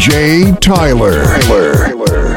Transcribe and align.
DJ 0.00 0.58
Tyler. 0.60 1.24
Tyler. 1.42 1.74
I 1.84 2.29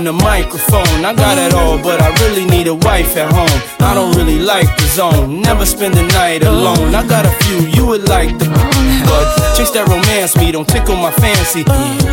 on 0.00 0.04
the 0.04 0.24
microphone. 0.24 1.04
I 1.04 1.12
got 1.12 1.36
it 1.36 1.52
all, 1.52 1.76
but 1.76 2.00
I 2.00 2.08
really 2.24 2.46
need 2.46 2.68
a 2.68 2.74
wife 2.74 3.16
at 3.18 3.30
home. 3.30 3.60
I 3.80 3.92
don't 3.92 4.16
really 4.16 4.38
like 4.38 4.68
the 4.76 4.86
zone, 4.96 5.42
never 5.42 5.66
spend 5.66 5.92
the 5.94 6.06
night 6.18 6.42
alone. 6.42 6.94
I 6.94 7.06
got 7.06 7.26
a 7.26 7.32
few, 7.44 7.58
you 7.68 7.84
would 7.86 8.08
like 8.08 8.38
the 8.38 8.48
but 9.10 9.26
chase 9.56 9.70
that 9.72 9.88
romance 9.88 10.36
me 10.36 10.52
don't 10.52 10.68
tickle 10.68 10.96
my 10.96 11.10
fancy. 11.12 11.64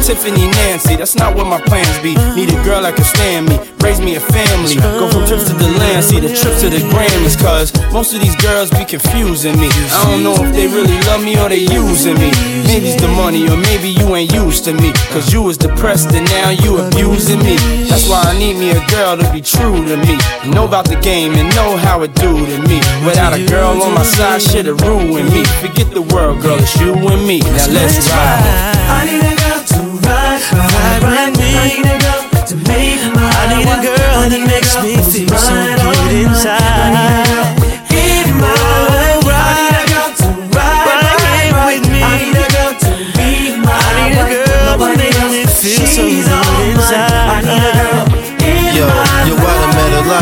Tiffany 0.03 0.49
Nancy, 0.57 0.95
that's 0.95 1.15
not 1.15 1.35
what 1.35 1.45
my 1.47 1.61
plans 1.61 1.97
be. 1.99 2.15
Need 2.35 2.49
a 2.49 2.59
girl 2.63 2.81
that 2.81 2.95
can 2.95 3.05
stand 3.05 3.47
me, 3.47 3.55
raise 3.79 4.01
me 4.01 4.15
a 4.15 4.19
family. 4.19 4.75
Go 4.75 5.07
from 5.07 5.23
trips 5.27 5.47
to 5.47 5.53
the 5.53 5.69
land, 5.79 6.03
see 6.03 6.19
the 6.19 6.33
trips 6.33 6.59
to 6.61 6.69
the 6.69 6.81
Grammys, 6.91 7.37
cause 7.39 7.71
most 7.93 8.13
of 8.13 8.19
these 8.19 8.35
girls 8.37 8.69
be 8.71 8.83
confusing 8.83 9.55
me. 9.59 9.69
I 9.93 10.03
don't 10.09 10.23
know 10.23 10.35
if 10.43 10.51
they 10.55 10.67
really 10.67 10.97
love 11.05 11.23
me 11.23 11.37
or 11.37 11.47
they 11.47 11.63
using 11.69 12.17
me. 12.17 12.31
Maybe 12.65 12.89
it's 12.89 13.01
the 13.01 13.07
money, 13.07 13.47
or 13.47 13.57
maybe 13.57 13.89
you 13.89 14.15
ain't 14.15 14.33
used 14.33 14.65
to 14.65 14.73
me. 14.73 14.91
Cause 15.13 15.31
you 15.31 15.41
was 15.41 15.57
depressed 15.57 16.11
and 16.11 16.25
now 16.33 16.49
you 16.49 16.77
abusing 16.81 17.39
me. 17.39 17.55
That's 17.85 18.09
why 18.09 18.21
I 18.25 18.37
need 18.37 18.57
me 18.57 18.71
a 18.71 18.81
girl 18.87 19.17
to 19.17 19.31
be 19.31 19.41
true 19.41 19.85
to 19.85 19.97
me. 19.97 20.17
Know 20.49 20.65
about 20.65 20.87
the 20.89 20.97
game 20.99 21.33
and 21.33 21.53
know 21.55 21.77
how 21.77 22.01
it 22.01 22.13
do 22.15 22.33
to 22.33 22.57
me. 22.67 22.77
Without 23.05 23.33
a 23.33 23.45
girl 23.45 23.81
on 23.81 23.93
my 23.93 24.03
side, 24.03 24.41
shit'll 24.41 24.75
ruin 24.75 25.25
me. 25.29 25.43
Forget 25.61 25.91
the 25.91 26.01
world, 26.01 26.41
girl, 26.41 26.57
it's 26.57 26.75
you 26.79 26.93
and 26.93 27.27
me. 27.27 27.39
Now 27.39 27.67
let's 27.77 28.09
ride. 28.09 28.77
I 28.89 29.05
need 29.05 29.21
a 29.21 29.35
girl 29.37 29.61
to 29.73 29.79
ride, 30.07 30.41
ride, 30.53 31.03
ride. 31.03 31.37
me. 31.37 31.49
I 31.53 31.67
need 31.69 31.85
a 31.85 31.97
girl 32.01 32.21
to 32.47 32.55
make 32.65 33.03
my 33.13 33.27
I 33.27 33.43
need 33.53 33.67
a 33.67 33.77
girl 33.83 34.29
that 34.31 34.43
makes 34.47 34.73
me 34.81 34.97
feel 35.11 35.37
so 35.37 35.53
good 35.83 36.13
inside. 36.25 36.76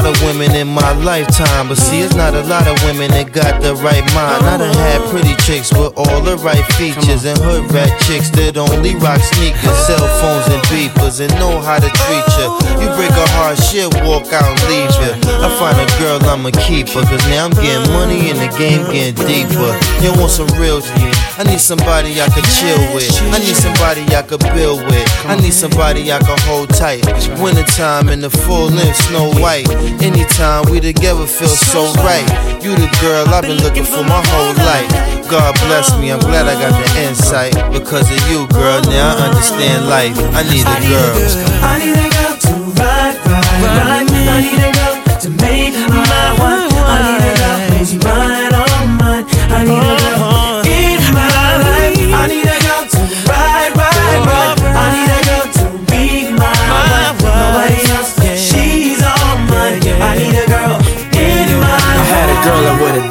Lot 0.06 0.22
of 0.22 0.24
women 0.24 0.56
in 0.56 0.68
my 0.68 0.85
lifetime, 1.06 1.70
but 1.70 1.78
see, 1.78 2.02
it's 2.02 2.16
not 2.16 2.34
a 2.34 2.42
lot 2.50 2.66
of 2.66 2.74
women 2.82 3.14
that 3.14 3.30
got 3.30 3.62
the 3.62 3.78
right 3.86 4.02
mind. 4.18 4.42
I 4.42 4.58
done 4.58 4.74
had 4.74 5.06
pretty 5.14 5.38
chicks 5.46 5.70
with 5.70 5.94
all 5.94 6.20
the 6.26 6.36
right 6.42 6.66
features, 6.82 7.30
and 7.30 7.38
hood 7.38 7.70
rat 7.70 7.94
chicks 8.10 8.34
that 8.34 8.58
only 8.58 8.98
rock 8.98 9.22
sneakers, 9.22 9.78
cell 9.86 10.02
phones, 10.18 10.50
and 10.50 10.60
beepers, 10.66 11.22
and 11.22 11.30
know 11.38 11.62
how 11.62 11.78
to 11.78 11.86
treat 11.86 12.28
you. 12.42 12.50
You 12.82 12.90
break 12.98 13.14
a 13.14 13.28
heart, 13.38 13.62
she'll 13.62 13.94
walk 14.02 14.34
out 14.34 14.50
and 14.50 14.58
leave 14.66 14.90
you. 14.98 15.14
I 15.46 15.48
find 15.62 15.78
a 15.78 15.86
girl, 16.02 16.18
I'ma 16.26 16.50
keep 16.66 16.90
her, 16.98 17.06
cause 17.06 17.22
now 17.30 17.46
I'm 17.46 17.56
getting 17.62 17.86
money 17.94 18.34
and 18.34 18.42
the 18.42 18.50
game 18.58 18.82
getting 18.90 19.14
deeper. 19.30 19.78
You 20.02 20.10
want 20.18 20.34
some 20.34 20.50
real 20.58 20.82
shit? 20.82 21.14
I 21.38 21.46
need 21.46 21.62
somebody 21.62 22.18
I 22.18 22.26
could 22.34 22.50
chill 22.58 22.82
with. 22.98 23.14
I 23.30 23.38
need 23.46 23.54
somebody 23.54 24.02
I 24.10 24.26
could 24.26 24.42
build 24.58 24.82
with. 24.90 25.06
I 25.30 25.38
need 25.38 25.54
somebody 25.54 26.10
I 26.10 26.18
could 26.18 26.42
hold 26.50 26.74
tight. 26.74 27.06
Wintertime 27.38 28.10
in 28.10 28.26
the 28.26 28.34
full 28.34 28.74
length, 28.74 28.98
snow 29.06 29.30
white. 29.38 29.70
Anytime 30.02 30.66
we 30.72 30.82
together 30.82 30.95
feel 31.04 31.48
so 31.48 31.92
right. 32.04 32.26
You 32.64 32.76
the 32.76 32.90
girl 33.02 33.28
I've 33.28 33.44
been 33.44 33.58
looking 33.62 33.84
for 33.84 34.04
my 34.04 34.22
whole 34.26 34.54
life. 34.66 34.90
God 35.30 35.54
bless 35.66 35.98
me, 36.00 36.12
I'm 36.12 36.20
glad 36.20 36.48
I 36.48 36.56
got 36.56 36.74
the 36.74 37.02
insight. 37.02 37.54
Because 37.72 38.10
of 38.10 38.22
you, 38.30 38.48
girl, 38.48 38.82
now 38.84 39.16
I 39.16 39.30
understand 39.30 39.88
life. 39.88 40.18
I 40.34 40.44
need 40.44 40.66
a 40.66 40.78
girl. 40.88 41.16
I 41.62 41.80
need 41.80 41.98
a 41.98 42.10
girl 42.16 42.36
to 42.46 42.54
ride, 42.80 43.18
ride, 43.26 43.62
ride. 43.62 44.10
I 44.28 44.42
need 44.42 44.62
a 44.62 44.72
girl 44.72 45.20
to 45.20 45.30
make 45.42 45.85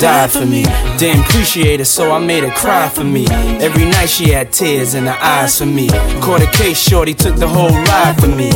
died 0.04 0.30
for 0.30 0.44
me. 0.44 0.64
Didn't 0.98 1.24
appreciate 1.24 1.80
it, 1.80 1.86
so 1.86 2.12
I 2.12 2.18
made 2.18 2.44
her 2.44 2.50
cry 2.50 2.90
for 2.90 3.04
me. 3.04 3.26
Every 3.66 3.86
night 3.86 4.10
she 4.10 4.28
had 4.28 4.52
tears 4.52 4.92
in 4.92 5.06
her 5.06 5.16
eyes 5.18 5.56
for 5.58 5.64
me. 5.64 5.88
Caught 6.20 6.42
a 6.42 6.50
case, 6.52 6.78
shorty 6.78 7.14
took 7.14 7.36
the 7.36 7.48
whole 7.48 7.72
ride 7.72 8.14
for 8.20 8.28
me. 8.28 8.50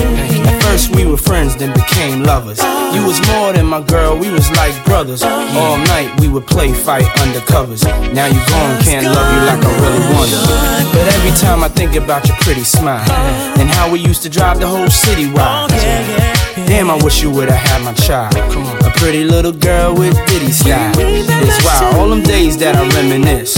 At 0.44 0.62
first 0.62 0.94
we 0.94 1.06
were 1.06 1.16
friends, 1.16 1.56
then 1.56 1.72
became 1.72 2.22
lovers. 2.22 2.60
You 2.92 3.00
was 3.06 3.18
more 3.28 3.54
than 3.54 3.64
my 3.64 3.80
girl, 3.80 4.18
we 4.18 4.28
was 4.30 4.50
like 4.60 4.74
brothers. 4.84 5.22
All 5.22 5.78
night 5.94 6.20
we 6.20 6.28
would 6.28 6.46
play 6.46 6.74
fight 6.74 7.08
undercovers. 7.24 7.82
Now 8.12 8.26
you 8.26 8.40
gone, 8.52 8.82
can't 8.82 9.06
love 9.06 9.28
you 9.32 9.40
like 9.48 9.64
I 9.64 9.72
really 9.80 10.04
wanted. 10.12 10.92
But 10.92 11.06
every 11.16 11.32
time 11.40 11.64
I 11.64 11.68
think 11.68 11.96
about 11.96 12.28
your 12.28 12.36
pretty 12.42 12.64
smile 12.64 13.10
and 13.58 13.70
how 13.70 13.90
we 13.90 14.00
used 14.00 14.22
to 14.24 14.28
drive 14.28 14.60
the 14.60 14.66
whole 14.66 14.90
city 14.90 15.32
wild. 15.32 15.70
Damn, 16.68 16.90
I 16.90 17.02
wish 17.02 17.22
you 17.22 17.30
would've 17.30 17.54
had 17.54 17.82
my 17.82 17.94
child. 17.94 18.77
A 18.88 18.90
pretty 18.96 19.24
little 19.24 19.52
girl 19.52 19.94
with 19.94 20.16
ditty 20.28 20.50
style. 20.50 20.94
It's 20.96 21.60
wild, 21.64 21.96
all 21.96 22.08
them 22.08 22.22
days 22.22 22.56
that 22.56 22.74
I 22.74 22.88
reminisce 22.96 23.56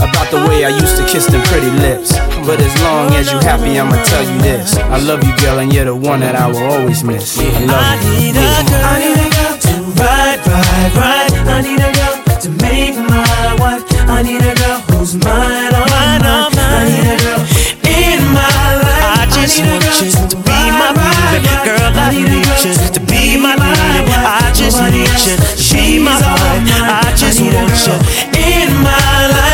about 0.00 0.30
the 0.32 0.40
way 0.48 0.64
I 0.64 0.70
used 0.72 0.96
to 0.96 1.04
kiss 1.04 1.26
them 1.26 1.42
pretty 1.52 1.68
lips. 1.84 2.16
But 2.48 2.60
as 2.64 2.72
long 2.80 3.12
as 3.12 3.30
you 3.30 3.36
happy, 3.44 3.78
I'ma 3.78 4.00
tell 4.08 4.24
you 4.24 4.38
this: 4.40 4.76
I 4.78 4.96
love 5.04 5.22
you, 5.22 5.36
girl, 5.36 5.58
and 5.58 5.70
you're 5.70 5.84
the 5.84 5.94
one 5.94 6.20
that 6.20 6.34
I 6.34 6.46
will 6.48 6.64
always 6.64 7.04
miss. 7.04 7.36
I 7.38 7.44
I 7.44 7.60
love 7.68 8.00
you. 8.04 8.32
need 8.32 8.36
a 8.36 8.40
I 8.40 8.64
girl. 8.72 8.96
need 9.04 9.20
a 9.20 9.28
girl 9.36 9.54
to 9.68 9.72
ride, 10.00 10.40
ride, 10.48 10.92
ride. 10.96 11.32
I 11.44 11.60
need 11.60 11.80
a 11.84 11.92
girl 11.92 12.16
to 12.40 12.48
make 12.64 12.96
my 12.96 13.56
wife. 13.60 13.84
I 14.08 14.22
need 14.24 14.40
a 14.40 14.54
girl 14.56 14.80
who's 14.96 15.12
mine, 15.14 15.76
all 15.76 15.84
Mine, 15.92 16.24
mine. 16.24 16.56
I 16.56 16.88
need 16.88 17.04
a 17.04 17.16
girl 17.20 17.42
in 17.84 18.18
my 18.32 18.64
life. 18.80 19.04
I 19.12 19.28
just 19.28 19.60
need 19.60 19.68
a 19.68 19.76
want 19.76 19.84
girl 19.84 20.08
you 20.08 20.28
to 20.32 20.36
be 20.40 20.49
my 20.78 20.90
baby. 20.94 21.50
Girl. 21.64 21.90
I 21.94 22.10
need 22.12 22.46
you 22.62 22.74
to 22.94 23.00
be 23.10 23.36
my 23.36 23.54
baby. 23.56 24.14
I 24.14 24.52
just 24.54 24.80
need 24.82 25.10
you 25.26 25.36
be 25.80 25.98
my 25.98 26.14
all 26.14 26.60
I 26.86 27.12
just 27.16 27.40
want 27.40 27.74
you. 27.86 27.94
in 28.38 28.70
my 28.82 29.26
life. 29.34 29.49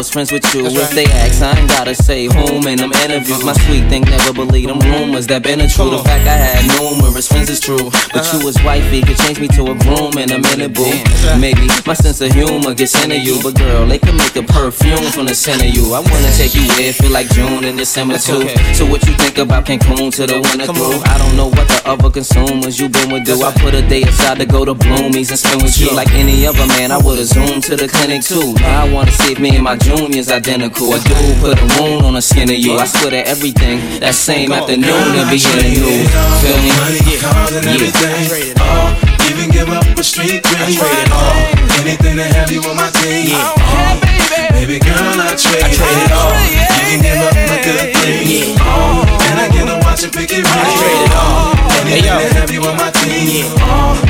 Was 0.00 0.08
friends 0.08 0.32
with 0.32 0.54
you. 0.54 0.62
That's 0.62 0.74
if 0.76 0.80
right. 0.80 0.94
they 0.96 1.08
ask, 1.12 1.42
I 1.42 1.60
ain't 1.60 1.68
gotta 1.68 1.94
say 1.94 2.24
whom 2.24 2.64
in 2.64 2.78
them 2.80 2.90
interviews. 3.04 3.44
My 3.44 3.52
sweet 3.68 3.84
thing 3.92 4.00
never 4.08 4.32
believed 4.32 4.70
them 4.72 4.80
rumors 4.80 5.26
that 5.26 5.42
been 5.42 5.60
a 5.60 5.68
true. 5.68 5.90
The 5.90 6.00
fact 6.00 6.24
I 6.24 6.40
had 6.40 6.64
numerous 6.80 7.28
friends 7.28 7.50
is 7.50 7.60
true. 7.60 7.92
But 8.08 8.24
you 8.32 8.40
was 8.40 8.56
wifey 8.64 9.02
could 9.02 9.18
change 9.18 9.38
me 9.44 9.48
to 9.60 9.62
a 9.68 9.76
groom 9.84 10.16
in 10.16 10.32
a 10.32 10.40
minute, 10.40 10.72
boo. 10.72 10.88
Maybe 11.36 11.68
my 11.84 11.92
sense 11.92 12.22
of 12.24 12.32
humor 12.32 12.72
gets 12.72 12.96
into 13.04 13.20
you. 13.20 13.44
But 13.44 13.60
girl, 13.60 13.84
they 13.84 13.98
can 13.98 14.16
make 14.16 14.34
a 14.36 14.42
perfume 14.42 15.04
from 15.12 15.26
the 15.26 15.34
scent 15.34 15.60
of 15.60 15.68
you. 15.68 15.92
I 15.92 16.00
wanna 16.00 16.32
take 16.32 16.54
you 16.56 16.64
where 16.80 16.96
feel 16.96 17.12
like 17.12 17.28
June 17.36 17.64
and 17.68 17.76
December 17.76 18.16
too. 18.16 18.48
So 18.72 18.88
what 18.88 19.04
you 19.04 19.12
think 19.20 19.36
about 19.36 19.66
Cancun 19.66 20.08
to 20.16 20.24
the 20.24 20.40
winter 20.40 20.72
through? 20.72 21.04
I 21.12 21.20
don't 21.20 21.36
know 21.36 21.52
what 21.52 21.68
the 21.68 21.82
other 21.84 22.08
consumers 22.08 22.80
you 22.80 22.88
been 22.88 23.12
with 23.12 23.28
do. 23.28 23.36
I 23.44 23.52
put 23.52 23.74
a 23.74 23.84
day 23.84 24.00
aside 24.08 24.38
to 24.40 24.46
go 24.46 24.64
to 24.64 24.72
Bloomies 24.72 25.28
and 25.28 25.38
spend 25.38 25.60
with 25.60 25.76
you. 25.76 25.92
Like 25.92 26.08
any 26.16 26.46
other 26.46 26.66
man, 26.80 26.90
I 26.90 26.96
would've 26.96 27.28
zoomed 27.28 27.64
to 27.68 27.76
the 27.76 27.86
clinic 27.86 28.24
too. 28.24 28.54
Now 28.64 28.86
I 28.86 28.88
wanna 28.88 29.12
see 29.12 29.32
if 29.32 29.38
me 29.38 29.56
and 29.56 29.64
my 29.64 29.76
junior's 29.96 30.30
identical. 30.30 30.94
A 30.94 30.98
dude 31.00 31.38
put 31.40 31.58
a 31.58 31.66
wound 31.78 32.06
on 32.06 32.14
the 32.14 32.22
skin 32.22 32.50
of 32.50 32.56
you. 32.56 32.78
I 32.78 32.86
swear 32.86 33.10
to 33.10 33.22
everything 33.26 33.78
that 34.00 34.14
same 34.14 34.52
afternoon 34.52 34.86
to 35.18 35.22
be 35.26 35.38
in 35.42 35.56
the 35.58 35.68
new. 35.74 36.06
Feel 36.42 36.58
me? 36.62 36.70
Yeah. 36.70 37.18
Cars 37.20 37.54
and 37.58 37.66
everything. 37.66 38.54
All, 38.62 38.94
even 39.26 39.50
give 39.50 39.68
up 39.68 39.84
a 39.98 40.04
street 40.04 40.42
dream. 40.46 40.78
All, 41.10 41.34
anything 41.82 42.16
to 42.16 42.24
have 42.24 42.50
you 42.50 42.62
on 42.62 42.76
my 42.76 42.90
team. 43.02 43.34
All, 43.34 43.58
uh, 43.58 43.98
baby 44.54 44.78
girl, 44.78 45.18
I 45.18 45.34
trade, 45.34 45.64
I 45.64 45.70
trade 45.74 46.00
it 46.06 46.12
all. 46.14 46.34
Even 46.38 46.98
give 47.02 47.18
up 47.18 47.34
a 47.34 47.58
good 47.66 47.86
thing. 47.98 48.58
All, 48.62 49.02
and 49.02 49.36
I 49.42 49.46
get 49.50 49.66
to 49.66 49.76
watch 49.82 50.02
it 50.06 50.12
pick 50.14 50.30
it 50.30 50.44
right. 50.46 50.54
I 50.54 50.70
trade 50.78 51.02
it 51.02 51.14
all. 51.18 51.50
Anything 51.90 52.04
to 52.06 52.34
have 52.38 52.50
you 52.50 52.62
on 52.62 52.76
my 52.78 52.90
team. 53.02 53.50
All, 53.66 53.98
uh, 53.98 54.09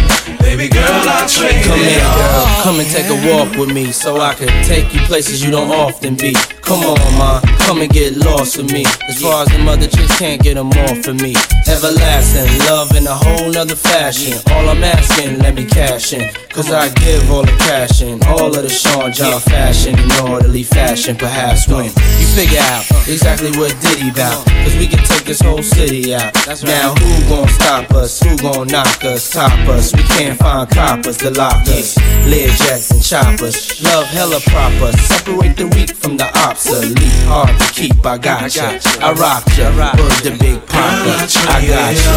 Baby 0.51 0.67
girl, 0.67 0.83
I'll 0.83 1.29
trade 1.29 1.63
Come 1.63 1.79
here, 1.79 2.01
girl. 2.01 2.47
Come 2.65 2.81
and 2.81 2.91
take 2.91 3.07
a 3.07 3.15
walk 3.31 3.57
with 3.57 3.73
me 3.73 3.93
so 3.93 4.21
I 4.21 4.35
can 4.35 4.49
take 4.65 4.93
you 4.93 5.01
places 5.03 5.45
you 5.45 5.53
don't 5.53 5.71
often 5.71 6.17
be. 6.17 6.35
Come 6.61 6.81
on, 6.81 7.19
ma, 7.19 7.41
come 7.59 7.81
and 7.83 7.91
get 7.91 8.17
lost 8.17 8.57
with 8.57 8.73
me. 8.73 8.85
As 9.09 9.23
far 9.23 9.43
as 9.45 9.49
the 9.49 9.59
mother 9.61 9.87
chicks 9.87 10.19
can't 10.19 10.43
get 10.43 10.55
them 10.55 10.71
off 10.71 11.05
for 11.05 11.15
me. 11.15 11.37
Everlasting 11.69 12.51
love 12.67 12.95
in 12.97 13.07
a 13.07 13.15
whole 13.15 13.51
nother 13.51 13.77
fashion. 13.77 14.39
All 14.51 14.69
I'm 14.69 14.83
asking, 14.83 15.39
let 15.39 15.55
me 15.55 15.65
cash 15.65 16.13
in. 16.13 16.29
Cause 16.51 16.73
I 16.73 16.89
give 16.95 17.31
all 17.31 17.43
the 17.43 17.57
cash 17.59 18.03
in. 18.03 18.23
All 18.25 18.55
of 18.55 18.63
the 18.63 18.69
Sean 18.69 19.13
John 19.13 19.41
fashion 19.41 19.97
in 19.99 20.11
orderly 20.29 20.65
fashion. 20.65 21.17
Perhaps 21.17 21.69
when 21.69 21.85
you 21.85 22.27
figure 22.35 22.59
out 22.59 22.85
exactly 23.07 23.51
what 23.53 23.75
Diddy 23.81 24.11
bout. 24.11 24.45
Cause 24.65 24.77
we 24.77 24.89
can 24.89 25.03
take 25.05 25.25
this 25.25 25.41
whole 25.41 25.63
city 25.63 26.13
out. 26.15 26.35
Now 26.65 26.95
who 26.95 27.29
gon' 27.29 27.49
stop 27.49 27.91
us? 27.93 28.21
Who 28.21 28.37
gon' 28.37 28.67
knock 28.67 29.05
us? 29.05 29.31
Top 29.31 29.53
us? 29.69 29.95
We 29.95 30.03
can't 30.03 30.40
find 30.41 30.69
coppers 30.71 31.19
the 31.19 31.31
lockers. 31.31 31.97
Lear 32.27 32.49
jets 32.49 32.91
and 32.91 33.03
choppers. 33.03 33.81
Love 33.85 34.07
hella 34.07 34.41
proper. 34.49 34.91
Separate 34.97 35.57
the 35.57 35.69
weak 35.77 35.93
from 35.95 36.17
the 36.17 36.27
obsolete, 36.49 36.97
hard 37.29 37.53
to 37.61 37.67
keep. 37.73 37.95
I 38.05 38.19
got 38.19 38.55
ya, 38.57 38.81
I 39.05 39.13
rock 39.13 39.45
ya, 39.57 39.71
bird 39.71 40.17
the 40.25 40.33
big 40.41 40.59
papa. 40.67 41.15
I 41.47 41.61
got 41.69 41.93
ya. 41.95 42.15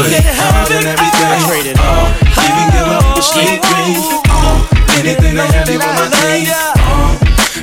Money, 0.00 0.20
house, 0.24 0.70
and 0.72 0.88
everything. 0.88 1.28
I 1.28 1.38
trade 1.46 1.68
it 1.68 1.78
all. 1.78 2.08
Even 2.40 2.66
give 2.72 2.88
up 2.88 3.06
the 3.14 3.22
street 3.22 3.60
oh, 3.60 3.68
dreams. 3.68 4.06
Oh, 4.08 4.22
oh. 4.24 4.68
uh, 4.68 4.98
anything 4.98 5.36
to 5.36 5.44
have 5.44 5.68
you 5.68 5.78
on 5.78 5.94
my 5.94 6.08
team. 6.08 6.48
Uh, 6.48 7.14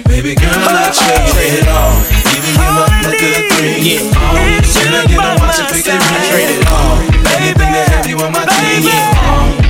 baby 0.06 0.38
girl, 0.38 0.54
I 0.54 0.94
trade 0.94 1.58
it 1.60 1.68
all. 1.68 1.98
Even 2.32 2.54
give 2.54 2.78
up 2.78 2.94
the 3.04 3.12
good 3.18 3.44
things. 3.58 3.82
Yeah. 3.82 4.56
Can 4.86 4.94
I 4.94 5.04
get 5.10 5.18
a 5.18 5.32
watch 5.42 5.60
and 5.60 5.68
pick 5.74 5.88
it 5.90 5.98
right? 5.98 6.30
Trade 6.30 6.52
it 6.54 6.64
all. 6.70 7.02
Anything 7.36 7.72
to 7.74 7.82
have 7.90 8.08
you 8.08 8.18
on 8.22 8.32
my 8.32 8.46
team. 8.46 9.65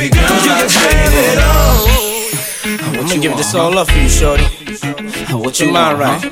Baby 0.00 0.14
girl, 0.14 0.24
I 0.24 0.66
trade 0.66 1.12
it 1.12 1.38
all. 1.44 1.84
I'm 2.88 3.06
gonna 3.06 3.20
give 3.20 3.36
this 3.36 3.54
all 3.54 3.76
up 3.76 3.90
for 3.90 3.98
you, 3.98 4.08
shorty. 4.08 4.44
What 5.30 5.60
you 5.60 5.70
mind, 5.70 5.98
right? 5.98 6.24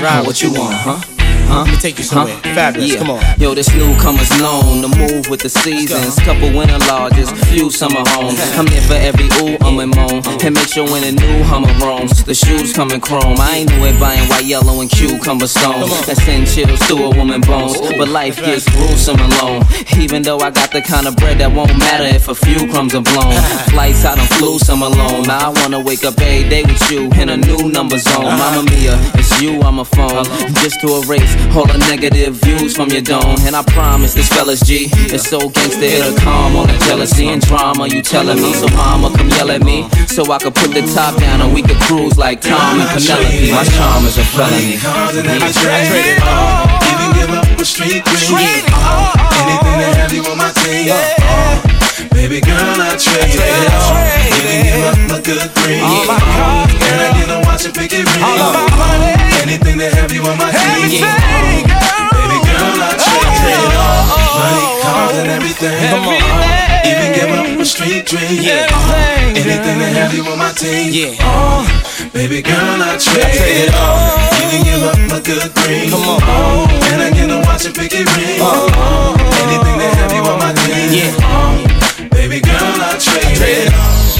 Ride 0.00 0.24
what 0.24 0.40
you 0.40 0.52
want, 0.52 0.76
huh? 0.76 1.19
Huh? 1.50 1.64
Let 1.64 1.72
me 1.74 1.76
take 1.78 1.98
you 1.98 2.04
somewhere. 2.04 2.34
Huh? 2.34 2.54
Fabolous. 2.54 2.88
Yeah. 2.88 2.98
Come 2.98 3.10
on. 3.10 3.22
Yo, 3.40 3.54
this 3.54 3.74
newcomer's 3.74 4.30
known 4.38 4.82
to 4.82 4.88
move 4.96 5.28
with 5.28 5.40
the 5.40 5.48
seasons. 5.48 6.14
Couple 6.20 6.46
winter 6.56 6.78
lodges, 6.86 7.30
few 7.50 7.70
summer 7.70 8.02
homes. 8.14 8.38
I'm 8.54 8.66
there 8.66 8.82
for 8.86 8.94
every 8.94 9.26
ooh, 9.42 9.58
um, 9.66 9.80
and 9.80 9.90
moan. 9.94 10.22
And 10.46 10.54
make 10.54 10.68
sure 10.68 10.86
when 10.86 11.02
a 11.02 11.12
new 11.12 11.42
Hummer 11.50 11.72
roams, 11.84 12.22
the 12.22 12.34
shoes 12.34 12.72
come 12.72 12.92
in 12.92 13.00
chrome. 13.00 13.34
I 13.40 13.58
ain't 13.58 13.70
new 13.70 13.84
at 13.86 13.98
buying 13.98 14.28
white, 14.28 14.44
yellow, 14.44 14.80
and 14.80 14.88
cucumber 14.88 15.48
stones. 15.48 15.90
That 16.06 16.16
send 16.18 16.46
chills 16.46 16.78
through 16.86 17.10
a 17.10 17.16
woman 17.16 17.40
bones. 17.40 17.80
But 17.98 18.08
life 18.08 18.36
gets 18.36 18.68
gruesome 18.70 19.18
alone. 19.18 19.64
Even 19.98 20.22
though 20.22 20.38
I 20.38 20.50
got 20.50 20.70
the 20.70 20.80
kind 20.80 21.08
of 21.08 21.16
bread 21.16 21.38
that 21.38 21.50
won't 21.50 21.76
matter 21.76 22.04
if 22.04 22.28
a 22.28 22.34
few 22.34 22.70
crumbs 22.70 22.94
are 22.94 23.02
blown. 23.02 23.34
Flights 23.74 24.04
out 24.04 24.18
on 24.20 24.26
flew 24.38 24.58
some 24.60 24.82
alone. 24.82 25.22
Now 25.24 25.50
I 25.50 25.60
wanna 25.60 25.80
wake 25.80 26.04
up 26.04 26.14
every 26.20 26.48
day 26.48 26.62
with 26.62 26.90
you 26.90 27.10
in 27.20 27.28
a 27.30 27.36
new 27.36 27.68
number 27.70 27.98
zone. 27.98 28.24
Mama 28.38 28.62
Mia, 28.70 28.94
it's 29.14 29.40
you 29.42 29.60
on 29.62 29.74
my 29.74 29.84
phone. 29.84 30.24
Just 30.62 30.80
to 30.82 31.02
erase 31.02 31.34
all 31.54 31.66
the 31.66 31.78
negative 31.90 32.34
views 32.42 32.76
from 32.76 32.88
your 32.90 33.02
dome. 33.02 33.36
And 33.46 33.54
I 33.56 33.62
promise 33.62 34.14
this 34.14 34.28
fella's 34.28 34.60
G. 34.60 34.88
It's 35.10 35.28
so 35.28 35.38
gangsta, 35.38 35.82
it'll 35.82 36.16
calm 36.18 36.56
all 36.56 36.66
the 36.66 36.78
jealousy 36.86 37.28
and 37.28 37.40
drama 37.42 37.88
you 37.88 38.02
telling 38.02 38.40
me. 38.40 38.52
So 38.54 38.68
mama, 38.76 39.10
come 39.16 39.28
yell 39.30 39.50
at 39.50 39.62
me. 39.62 39.88
So 40.06 40.30
I 40.30 40.38
could 40.38 40.54
put 40.54 40.72
the 40.72 40.82
top 40.94 41.18
down 41.20 41.40
and 41.40 41.54
we 41.54 41.62
could 41.62 41.80
cruise 41.88 42.16
like 42.18 42.40
Tom 42.40 42.80
and 42.80 42.88
Penelope. 42.90 43.52
My 43.52 43.64
charm 43.64 44.04
is 44.04 44.18
a 44.18 44.24
felony. 44.24 44.78
Even 46.90 47.10
give 47.14 47.30
up 47.30 47.58
a 47.58 47.64
street 47.64 48.04
dream. 48.04 48.64
Anything 49.40 49.78
to 49.80 49.86
have 49.98 50.12
you 50.12 50.22
on 50.24 50.38
my 50.38 50.52
team. 50.52 51.79
Baby 52.08 52.40
girl, 52.40 52.80
I 52.80 52.96
trade 52.96 53.36
it 53.36 53.68
all. 53.76 53.92
Even 54.32 54.64
give 54.64 54.80
up 54.88 54.96
a 55.12 55.20
good 55.20 55.50
green. 55.60 55.84
Can 55.84 56.96
I 56.96 57.12
get 57.12 57.28
a 57.28 57.38
watch 57.44 57.64
and 57.68 57.74
pick 57.74 57.92
it 57.92 58.08
ring? 58.08 58.24
Anything 59.44 59.76
to 59.78 59.88
have 59.92 60.12
you 60.12 60.24
on 60.24 60.38
my 60.40 60.48
team. 60.48 61.04
Baby 61.04 62.38
girl, 62.48 62.80
I 62.80 62.96
trade 62.96 63.44
it 63.52 63.76
all. 63.76 64.08
Money, 64.40 64.64
cars, 64.80 65.16
and 65.20 65.28
everything. 65.28 65.76
Even 66.88 67.12
give 67.12 67.28
up 67.36 67.60
a 67.60 67.64
street 67.64 68.06
dream. 68.06 68.40
Anything 69.36 69.78
to 69.78 69.86
have 70.00 70.14
you 70.14 70.24
on 70.24 70.38
my 70.38 70.52
team. 70.52 70.88
Yeah. 70.92 71.20
Oh. 71.20 71.66
Baby 72.12 72.40
girl, 72.42 72.80
I 72.80 72.96
trade 72.96 73.68
it 73.68 73.74
all. 73.76 74.00
Even 74.40 74.64
give 74.64 74.82
up 74.88 74.96
my 75.12 75.20
good 75.20 75.52
green. 75.54 75.90
Come 75.90 76.08
on. 76.08 76.20
Oh. 76.24 76.64
Can 76.88 77.00
I 77.00 77.10
get 77.10 77.30
a 77.30 77.38
watch 77.44 77.64
and 77.66 77.74
pick 77.74 77.92
it 77.92 78.08
ring? 78.16 78.40
Anything 78.40 79.76
to 79.78 79.88
have 80.00 80.12
you 80.12 80.22
on 80.24 80.38
my 80.40 80.52
team. 80.54 80.88
Yeah. 80.90 81.12
Baby 81.20 81.69
girl, 82.60 82.76
I 82.78 82.98
trade 82.98 83.40
it 83.40 83.74
all. 83.74 84.19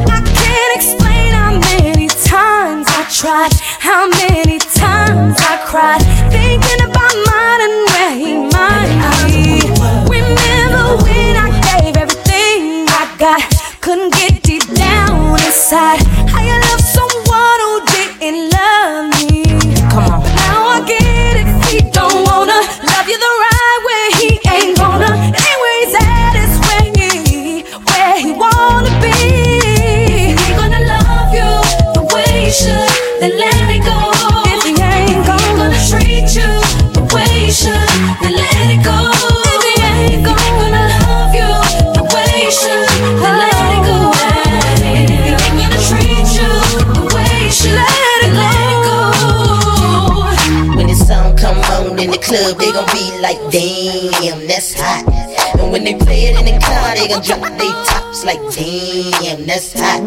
Can't 0.51 0.75
explain 0.75 1.31
how 1.31 1.53
many 1.69 2.07
times 2.09 2.85
I 2.99 3.03
tried, 3.09 3.53
how 3.79 4.09
many 4.21 4.59
times 4.59 5.37
I 5.39 5.55
cried, 5.65 6.03
thinking 6.29 6.81
about 6.89 7.15
mine 7.29 7.61
and 7.67 7.77
where 7.89 8.13
he 8.23 8.33
might 8.55 8.91
be. 9.27 9.63
Remember 10.17 10.85
when 11.05 11.33
I 11.45 11.49
gave 11.69 11.95
everything 12.03 12.85
I 13.01 13.03
got, 13.17 13.41
couldn't 13.79 14.13
get 14.13 14.43
deep 14.43 14.67
down 14.73 15.39
inside. 15.39 16.01
In 52.01 52.09
the 52.09 52.17
club, 52.17 52.57
they 52.57 52.71
gon' 52.71 52.85
be 52.89 53.05
like, 53.21 53.37
damn, 53.51 54.47
that's 54.47 54.73
hot. 54.73 55.05
And 55.59 55.71
when 55.71 55.83
they 55.83 55.93
play 55.93 56.33
it 56.33 56.39
in 56.39 56.45
the 56.45 56.59
car, 56.59 56.95
they 56.95 57.07
gon' 57.07 57.21
drop 57.21 57.41
their 57.41 57.73
tops 57.85 58.25
like, 58.25 58.41
damn, 58.49 59.45
that's 59.45 59.73
hot. 59.77 60.01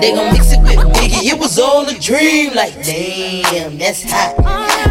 They 0.00 0.12
gon' 0.12 0.32
mix 0.32 0.52
it 0.52 0.60
with 0.60 0.78
Biggie, 0.92 1.32
it 1.32 1.38
was 1.38 1.58
all 1.58 1.88
a 1.88 1.94
dream, 1.98 2.54
like, 2.54 2.74
damn, 2.84 3.78
that's 3.78 4.02
hot. 4.04 4.36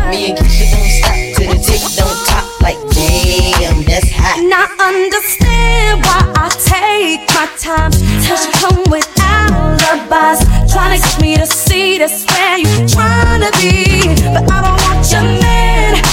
Me 0.09 0.31
and 0.31 0.37
Keisha 0.39 0.65
don't 0.73 0.89
stop 0.89 1.15
till 1.37 1.53
the 1.53 1.59
tick 1.61 1.81
don't 1.95 2.19
top, 2.25 2.61
like, 2.61 2.81
damn, 2.89 3.83
that's 3.85 4.09
hot. 4.09 4.39
I 4.53 4.67
understand 4.93 6.03
why 6.03 6.21
I 6.35 6.49
take 6.57 7.23
my 7.37 7.47
time. 7.57 7.91
Cause 8.25 8.45
you 8.45 8.51
come 8.53 8.83
with 8.89 9.07
alibis. 9.19 10.43
Trying 10.71 10.99
to 10.99 11.07
get 11.07 11.21
me 11.21 11.37
to 11.37 11.45
see 11.45 11.97
that's 11.97 12.25
where 12.33 12.57
you 12.57 12.87
trying 12.87 13.41
to 13.41 13.51
be. 13.57 14.13
But 14.33 14.49
I 14.51 14.61
don't 14.61 14.81
want 14.83 15.11
your 15.11 15.23
man. 15.23 16.10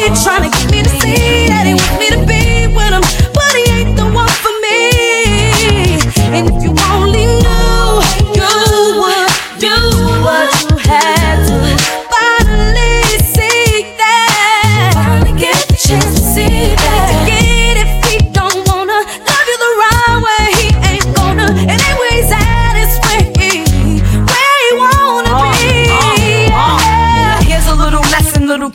Trying 0.00 0.50
to 0.50 0.58
get 0.58 0.70
me 0.72 0.82
to 0.82 0.88
see 0.88 1.46
that 1.48 1.66
he 1.66 1.74
wants 1.74 1.98
me 1.98 2.08
to 2.10 2.26
be 2.26 2.39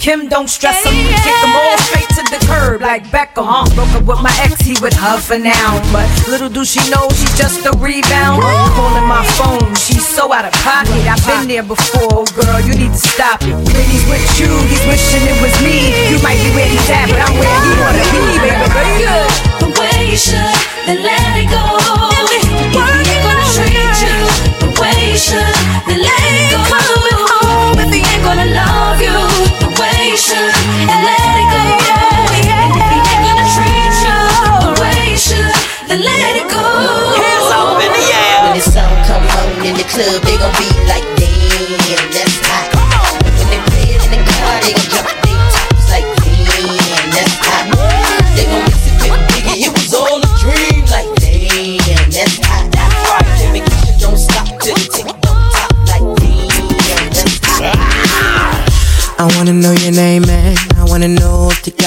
Kim, 0.06 0.30
don't 0.30 0.48
stress 0.48 0.86
him. 0.86 0.94
Yeah. 0.94 1.18
Kick 1.18 1.34
them 1.42 1.58
all 1.58 1.78
straight 1.90 2.06
to 2.14 2.22
the 2.30 2.38
curb 2.46 2.86
like 2.86 3.10
Beckham. 3.10 3.42
Uh-huh. 3.42 3.66
Broke 3.74 3.90
up 3.98 4.06
with 4.06 4.22
my 4.22 4.30
ex, 4.46 4.62
he 4.62 4.78
with 4.78 4.94
her 4.94 5.18
for 5.18 5.42
now. 5.42 5.82
But 5.90 6.06
little 6.30 6.46
do 6.46 6.62
she 6.62 6.78
know 6.94 7.10
she's 7.10 7.34
just 7.34 7.66
a 7.66 7.74
rebound. 7.82 8.38
Calling 8.78 9.10
my 9.10 9.26
phone, 9.34 9.74
she's 9.74 10.06
so 10.06 10.30
out 10.30 10.46
of 10.46 10.54
pocket. 10.62 10.94
I've 11.10 11.18
been 11.26 11.50
uh-huh. 11.50 11.58
there 11.58 11.66
before, 11.66 12.22
girl, 12.38 12.62
you 12.62 12.78
need 12.78 12.94
to 12.94 13.02
stop 13.02 13.42
it. 13.50 13.58
When 13.58 13.86
he's 13.90 14.06
with 14.06 14.22
you, 14.38 14.54
he's 14.70 14.86
wishing 14.86 15.26
it 15.26 15.42
was 15.42 15.58
me. 15.66 15.90
You 16.14 16.22
might 16.22 16.38
be 16.38 16.54
where 16.54 16.70
he's 16.70 16.86
at, 16.86 17.10
but 17.10 17.26
I'm 17.26 17.34
where 17.42 17.58
he 17.66 17.72
wanna 17.82 18.06
be, 18.14 18.22
baby. 18.46 18.62
Good. 19.02 19.30
the 19.58 19.70
way 19.74 20.14
you 20.14 20.20
should, 20.22 20.54
then 20.86 21.02
let 21.02 21.35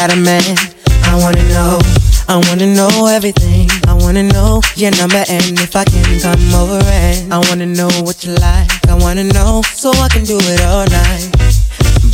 got 0.09 0.17
a 0.17 0.21
man. 0.21 0.57
I 1.05 1.17
wanna 1.21 1.43
know, 1.49 1.79
I 2.29 2.37
wanna 2.49 2.67
know 2.67 3.07
everything. 3.07 3.69
I 3.87 3.95
wanna 3.95 4.23
know 4.23 4.61
your 4.75 4.91
number 4.93 5.23
and 5.29 5.59
if 5.61 5.77
I 5.77 5.85
can 5.85 6.21
come 6.21 6.55
over 6.55 6.81
and 6.85 7.33
I 7.33 7.38
wanna 7.49 7.67
know 7.67 7.91
what 8.03 8.25
you 8.25 8.35
like. 8.35 8.71
I 8.88 8.95
wanna 8.95 9.25
know 9.25 9.62
so 9.75 9.91
I 9.91 10.09
can 10.09 10.25
do 10.25 10.38
it 10.41 10.61
all 10.62 10.87
night. 10.87 11.29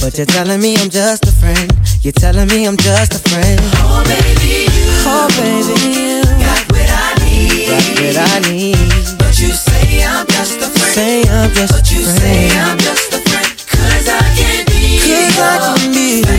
But 0.01 0.17
you're 0.19 0.27
telling 0.27 0.61
me 0.61 0.77
I'm 0.77 0.91
just 0.91 1.25
a 1.27 1.33
friend. 1.33 1.71
You're 2.03 2.13
telling 2.13 2.49
me 2.49 2.67
I'm 2.67 2.77
just 2.77 3.15
a 3.15 3.21
friend. 3.31 3.61
Oh 3.87 4.03
baby, 4.05 4.67
you, 4.75 4.87
oh 5.07 5.29
baby, 5.39 5.75
you 5.95 6.23
got 6.43 6.63
what 6.73 6.91
I 6.91 7.15
need. 7.23 7.69
Got 7.69 7.87
what 8.03 8.17
I 8.19 8.51
need. 8.51 9.19
But 9.19 9.39
you 9.39 9.53
say 9.53 10.03
I'm 10.03 10.27
just 10.27 10.59
a 10.59 10.69
friend. 10.71 10.95
Say 10.95 11.23
I'm 11.31 11.51
just 11.53 11.73
but 11.73 11.81
a 11.81 11.85
friend. 11.85 11.95
You 11.95 12.05
say 12.19 12.59
I'm 12.59 12.79
just 12.79 13.13
a 13.13 13.21
friend. 13.29 13.51
Cause 13.71 14.09
I 14.09 14.23
can 14.35 14.67
be. 14.67 14.99
Cause 14.99 15.39
I 15.39 15.79
can 15.79 15.93
be. 15.93 16.34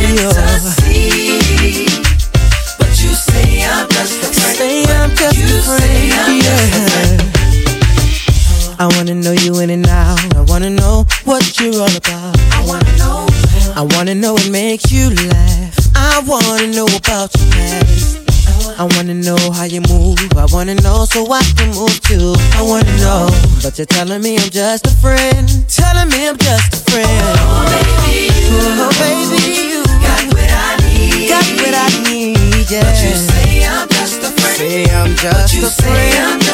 But 23.65 23.79
you're 23.79 23.87
telling 23.87 24.21
me 24.21 24.37
I'm 24.37 24.51
just 24.51 24.85
a 24.85 24.91
friend. 24.91 25.49
Telling 25.67 26.09
me 26.09 26.29
I'm 26.29 26.37
just 26.37 26.71
a 26.71 26.91
friend. 26.91 27.09
Oh, 27.09 27.65
baby, 27.65 28.29
you. 28.29 28.61
Oh, 28.61 28.93
baby, 29.01 29.41
you. 29.69 29.83
Got 30.05 30.21
what 30.35 30.51
I 30.53 30.77
need. 30.93 31.29
Got 31.29 31.49
what 31.57 31.73
I 31.73 31.89
need, 32.07 32.69
yeah. 32.69 32.83
But 32.83 33.01
you 33.01 33.15
say 33.15 33.65
I'm 33.65 33.89
just 33.89 34.21
a 34.21 34.29
friend. 34.39 34.57
Say 34.57 34.85
I'm 34.93 35.15
just 35.15 35.55
but 35.55 35.59
you 35.59 35.65
a 35.65 35.71
friend. 35.71 36.44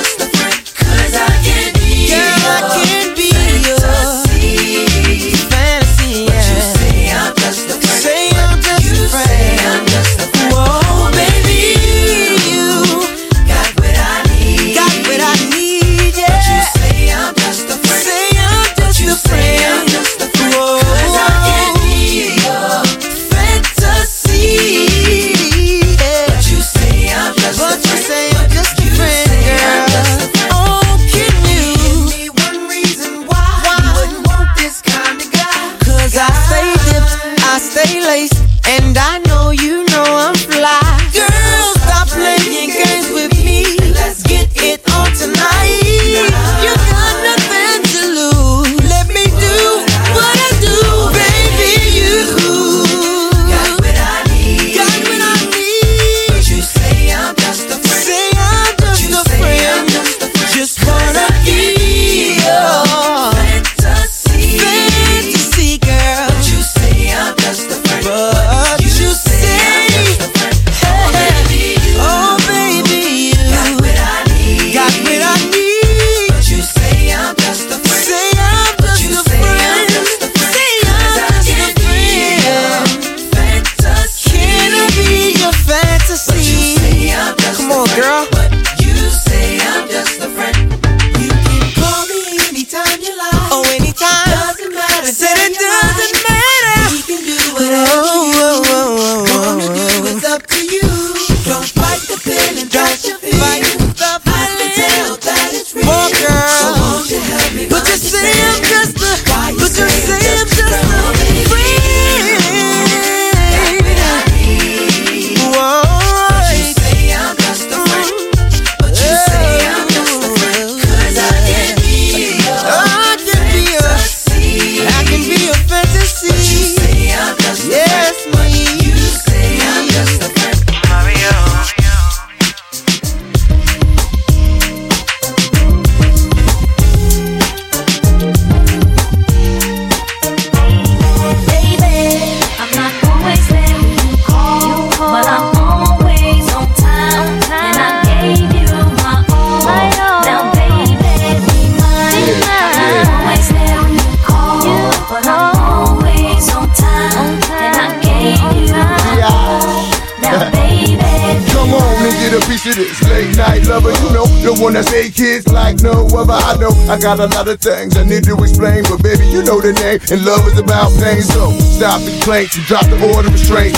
I 166.91 166.99
got 166.99 167.21
a 167.21 167.27
lot 167.27 167.47
of 167.47 167.61
things 167.61 167.95
I 167.95 168.03
need 168.03 168.25
to 168.25 168.35
explain, 168.43 168.83
but 168.83 169.01
baby, 169.01 169.25
you 169.27 169.43
know 169.43 169.61
the 169.61 169.71
name, 169.71 170.01
and 170.11 170.25
love 170.25 170.45
is 170.47 170.59
about 170.59 170.91
pain. 170.99 171.21
So 171.21 171.51
stop 171.79 172.01
the 172.01 172.19
claims 172.21 172.53
and 172.57 172.65
drop 172.65 172.83
the 172.87 172.99
order 173.15 173.29
of 173.29 173.33
restraint 173.33 173.77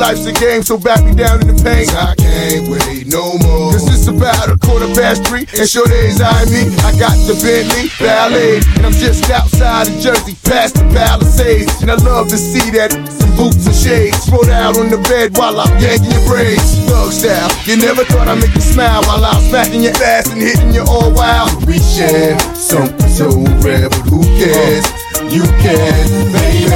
life's 0.00 0.24
a 0.24 0.32
game, 0.32 0.62
so 0.62 0.78
back 0.78 1.04
me 1.04 1.12
down 1.14 1.44
in 1.44 1.46
the 1.52 1.58
paint. 1.60 1.92
I 1.92 2.16
can't 2.16 2.72
wait 2.72 3.06
no 3.06 3.36
more. 3.44 3.76
Cause 3.76 3.84
it's 3.92 4.08
about 4.08 4.48
a 4.48 4.56
quarter 4.56 4.88
past 4.96 5.28
three, 5.28 5.44
and 5.60 5.68
sure 5.68 5.86
days 5.86 6.24
I 6.24 6.48
mean, 6.48 6.72
I 6.88 6.96
got 6.96 7.12
the 7.28 7.36
Bentley 7.36 7.92
Ballet, 8.00 8.64
and 8.80 8.88
I'm 8.88 8.96
just 8.96 9.28
outside 9.28 9.92
of 9.92 10.00
Jersey, 10.00 10.34
past 10.48 10.80
the 10.80 10.88
Palisades. 10.96 11.84
And 11.84 11.92
I 11.92 12.00
love 12.00 12.32
to 12.32 12.38
see 12.40 12.72
that 12.80 12.96
some 12.96 13.32
boots 13.36 13.68
and 13.68 13.76
shades 13.76 14.24
rolled 14.32 14.48
out 14.48 14.80
on 14.80 14.88
the 14.88 14.98
bed 15.04 15.36
while 15.36 15.60
I'm 15.60 15.76
yanking 15.76 16.10
your 16.10 16.24
braids. 16.24 16.80
Thug 16.88 17.12
style, 17.12 17.52
you 17.68 17.76
never 17.76 18.02
thought 18.08 18.26
I'd 18.26 18.40
make 18.40 18.56
you 18.56 18.64
smile 18.64 19.04
while 19.04 19.20
I'm 19.20 19.44
smacking 19.52 19.84
your 19.84 19.94
ass 20.00 20.32
and 20.32 20.40
hitting 20.40 20.72
you 20.72 20.82
all 20.88 21.12
wild. 21.12 21.52
We 21.68 21.76
share 21.76 22.40
something 22.56 23.10
so 23.12 23.28
rare, 23.60 23.92
but 23.92 24.08
who 24.08 24.24
cares? 24.40 24.88
You 25.28 25.44
can, 25.60 26.08
baby. 26.32 26.72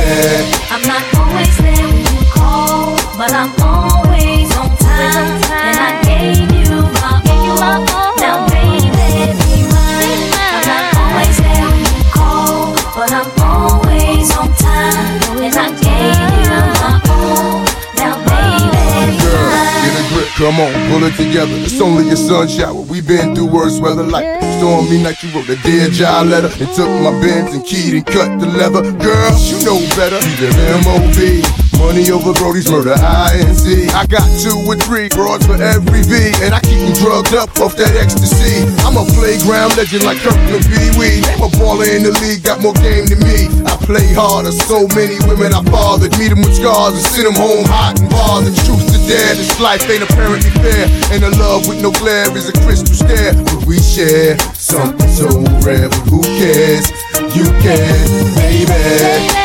I'm 0.69 0.85
not 0.85 1.03
always 1.17 1.57
there 1.57 1.74
but 3.25 3.33
I'm 3.33 3.53
always 3.63 4.53
on 4.57 4.69
time. 4.77 5.41
And 5.65 5.79
I 5.81 5.93
gave 6.05 6.45
you 6.61 6.77
my 7.01 7.73
all. 7.97 8.13
Now, 8.21 8.45
baby, 8.53 8.85
be 9.41 9.65
mine. 9.73 10.29
I 10.37 10.93
always 11.01 11.39
when 11.41 11.73
you 11.81 12.05
call, 12.13 12.77
but 12.93 13.11
I'm 13.17 13.31
always 13.41 14.29
on 14.37 14.53
time. 14.61 15.41
And 15.41 15.57
I 15.57 15.69
gave 15.81 16.21
you 16.37 16.53
my 16.85 17.01
all. 17.17 17.65
Now, 17.97 18.21
baby, 18.29 19.17
a 19.89 20.05
grip 20.13 20.29
Come 20.37 20.61
on, 20.61 20.73
pull 20.91 21.05
it 21.09 21.17
together. 21.17 21.57
It's 21.65 21.81
only 21.81 22.11
a 22.11 22.17
sun 22.17 22.47
shower. 22.49 22.83
We've 22.83 23.09
been 23.09 23.35
through 23.35 23.49
worse 23.49 23.81
weather 23.81 24.03
like 24.03 24.27
stormy 24.59 25.03
night. 25.03 25.23
You 25.23 25.31
wrote 25.31 25.49
a 25.49 25.57
dead 25.63 25.93
job 25.93 26.27
letter 26.27 26.51
and 26.61 26.69
took 26.77 26.93
my 27.01 27.13
Benz 27.23 27.55
and 27.55 27.65
keyed 27.65 27.95
and 27.95 28.05
cut 28.05 28.39
the 28.39 28.49
leather. 28.49 28.83
Girl, 28.83 29.33
you 29.41 29.65
know 29.65 29.81
better. 29.97 30.21
Leave 30.21 30.41
the 30.41 30.51
M.O.B. 30.85 31.64
Money 31.79 32.11
over 32.11 32.33
Brody's 32.35 32.71
murder, 32.71 32.95
INC. 32.95 33.91
I 33.95 34.07
got 34.07 34.27
two 34.41 34.57
or 34.67 34.77
three 34.77 35.09
broads 35.09 35.47
for 35.47 35.55
every 35.55 36.03
V, 36.03 36.33
and 36.43 36.55
I 36.55 36.61
keep 36.61 36.79
them 36.81 36.95
drugged 36.99 37.35
up 37.35 37.51
off 37.61 37.77
that 37.77 37.95
ecstasy. 37.95 38.67
I'm 38.83 38.99
a 38.99 39.05
playground 39.15 39.77
legend 39.77 40.03
like 40.03 40.19
Kirkland 40.19 40.65
Pee 40.67 40.91
Wee. 40.99 41.23
A 41.39 41.49
baller 41.55 41.87
in 41.87 42.03
the 42.03 42.15
league, 42.25 42.43
got 42.43 42.61
more 42.61 42.75
game 42.83 43.07
than 43.07 43.21
me. 43.23 43.47
I 43.69 43.77
play 43.85 44.11
harder, 44.15 44.53
so 44.53 44.89
many 44.97 45.21
women 45.29 45.55
I 45.55 45.63
fathered. 45.71 46.17
Meet 46.19 46.35
them 46.35 46.43
with 46.43 46.57
scars 46.57 46.99
and 46.99 47.05
send 47.05 47.27
them 47.31 47.39
home 47.39 47.65
hot 47.69 48.01
and 48.01 48.11
bothered. 48.11 48.57
Truth 48.65 48.91
to 48.91 48.99
dare, 49.07 49.35
this 49.39 49.55
life 49.61 49.85
ain't 49.89 50.03
apparently 50.03 50.51
fair. 50.65 50.89
And 51.15 51.23
a 51.23 51.31
love 51.39 51.69
with 51.69 51.83
no 51.83 51.93
glare 51.93 52.31
is 52.37 52.49
a 52.49 52.55
crystal 52.65 52.95
stare. 52.95 53.35
But 53.45 53.67
we 53.67 53.79
share 53.79 54.39
something 54.57 55.09
so 55.09 55.29
rare, 55.63 55.89
but 55.89 56.05
who 56.11 56.23
cares? 56.41 56.91
You 57.37 57.45
can, 57.63 58.35
baby. 58.35 59.44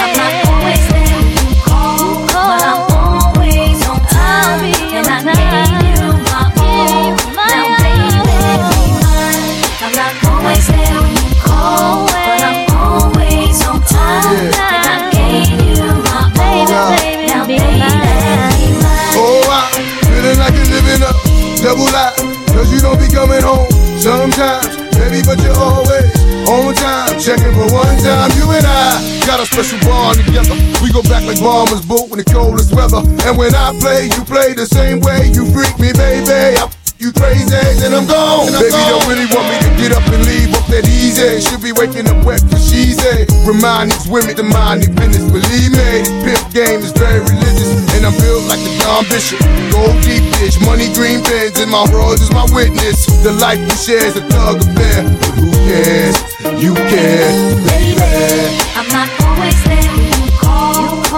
Bond 30.10 30.26
together. 30.26 30.56
We 30.82 30.92
go 30.92 31.02
back 31.04 31.24
like 31.26 31.40
bombers 31.40 31.86
boot 31.86 32.10
in 32.12 32.18
the 32.18 32.26
coldest 32.26 32.74
weather. 32.74 33.02
And 33.28 33.38
when 33.38 33.54
I 33.54 33.78
play, 33.80 34.10
you 34.10 34.22
play 34.26 34.54
the 34.54 34.66
same 34.66 35.00
way. 35.02 35.30
You 35.30 35.46
freak 35.54 35.78
me, 35.78 35.94
baby. 35.94 36.58
I 36.58 36.66
you 37.00 37.16
crazy, 37.16 37.56
then 37.80 37.96
I'm 37.96 38.04
gone. 38.12 38.52
and 38.52 38.60
Baby, 38.60 38.76
don't 38.76 39.08
really 39.08 39.30
want 39.32 39.48
me 39.48 39.56
to 39.64 39.72
get 39.80 39.96
up 39.96 40.04
and 40.12 40.20
leave 40.20 40.52
up 40.52 40.68
that 40.68 40.84
easy. 40.84 41.40
Should 41.40 41.64
be 41.64 41.72
waking 41.72 42.12
up 42.12 42.20
wet 42.28 42.44
for 42.44 42.60
she's 42.60 43.00
a. 43.00 43.24
Remind 43.48 43.96
these 43.96 44.04
women 44.12 44.36
to 44.36 44.44
mind 44.44 44.84
their 44.84 44.92
business. 44.92 45.24
Believe 45.32 45.72
me, 45.80 46.04
this 46.04 46.12
pimp 46.28 46.44
game 46.52 46.84
is 46.84 46.92
very 46.92 47.24
religious. 47.24 47.72
And 47.96 48.04
I'm 48.04 48.12
built 48.20 48.52
like 48.52 48.60
the 48.60 48.76
Don 48.84 49.08
Bishop. 49.08 49.40
Gold 49.72 49.96
deep 50.04 50.28
dish, 50.44 50.60
money 50.60 50.92
green 50.92 51.24
pins, 51.24 51.56
and 51.64 51.72
my 51.72 51.88
rose 51.88 52.20
is 52.20 52.36
my 52.36 52.44
witness. 52.52 53.08
The 53.24 53.32
life 53.32 53.64
we 53.64 53.76
share 53.80 54.04
is 54.04 54.20
a 54.20 54.24
thug 54.28 54.60
affair. 54.60 55.08
But 55.08 55.34
who 55.40 55.56
cares? 55.72 56.20
You 56.60 56.76
care, 56.76 57.32
baby. 57.64 58.60
I'm 58.76 58.92
not 58.92 59.08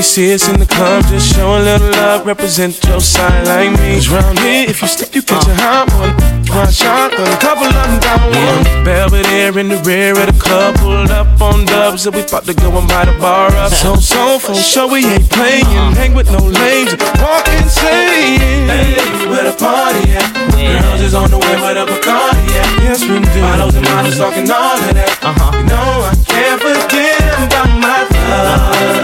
be 0.00 0.06
tripping 0.06 0.30
when 0.30 0.30
you 0.30 0.30
see 0.30 0.34
us 0.34 0.48
in 0.48 0.58
the 0.58 0.66
club. 0.66 1.04
Just 1.08 1.34
show 1.34 1.56
a 1.56 1.60
little 1.60 1.90
love, 1.90 2.26
represent 2.26 2.82
your 2.84 3.00
side 3.00 3.46
like 3.46 3.70
me. 3.80 3.94
Cause 3.94 4.08
round 4.08 4.38
here, 4.38 4.68
if 4.68 4.82
you 4.82 4.88
slip, 4.88 5.14
you 5.14 5.22
catch 5.22 5.46
a 5.46 5.54
hot 5.54 5.88
one. 5.98 6.14
One 6.50 6.72
shot, 6.72 7.12
a 7.12 7.36
couple 7.38 7.66
of 7.66 7.74
them 7.74 8.00
down 8.00 8.20
one. 8.32 8.84
Belvedere 8.84 9.58
in 9.58 9.68
the 9.68 9.78
rear 9.86 10.18
of 10.18 10.26
the 10.26 10.38
club, 10.38 10.76
pulled 10.76 11.10
up 11.10 11.40
on 11.40 11.64
dubs, 11.64 12.06
and 12.06 12.14
we 12.14 12.22
about 12.22 12.44
to 12.44 12.54
go 12.54 12.76
and 12.76 12.88
buy 12.88 13.04
the 13.04 13.16
bar 13.18 13.50
up. 13.56 13.72
So, 13.72 13.94
so, 13.96 14.38
for 14.38 14.54
sure, 14.54 14.90
we 14.90 15.04
ain't 15.06 15.30
playing. 15.30 15.64
Hang 15.94 16.14
with 16.14 16.30
no 16.30 16.42
lames, 16.42 16.96
walk 17.22 17.46
insane. 17.48 18.66
Hey, 18.66 18.96
where 19.30 19.44
the 19.44 19.56
party 19.56 20.10
at? 20.12 20.26
Girls 20.60 21.00
is 21.00 21.14
on 21.14 21.30
the 21.30 21.38
way, 21.38 21.56
where 21.62 21.74
the 21.74 21.86
Bacardi 21.86 22.44
at? 22.58 22.82
Yes, 22.82 23.02
we 23.02 23.20
do. 23.20 23.40
Bottles 23.40 23.74
and 23.74 23.84
models 23.86 24.18
talking 24.18 24.50
all 24.50 24.76
of 24.76 24.94
that. 24.94 25.18
Uh-huh. 25.22 25.56
You 25.56 25.64
know, 25.70 26.10
I 26.10 26.14
can't 26.26 26.60
forget 26.60 27.20
about 27.46 27.70
my 27.78 27.98
love. 28.28 28.99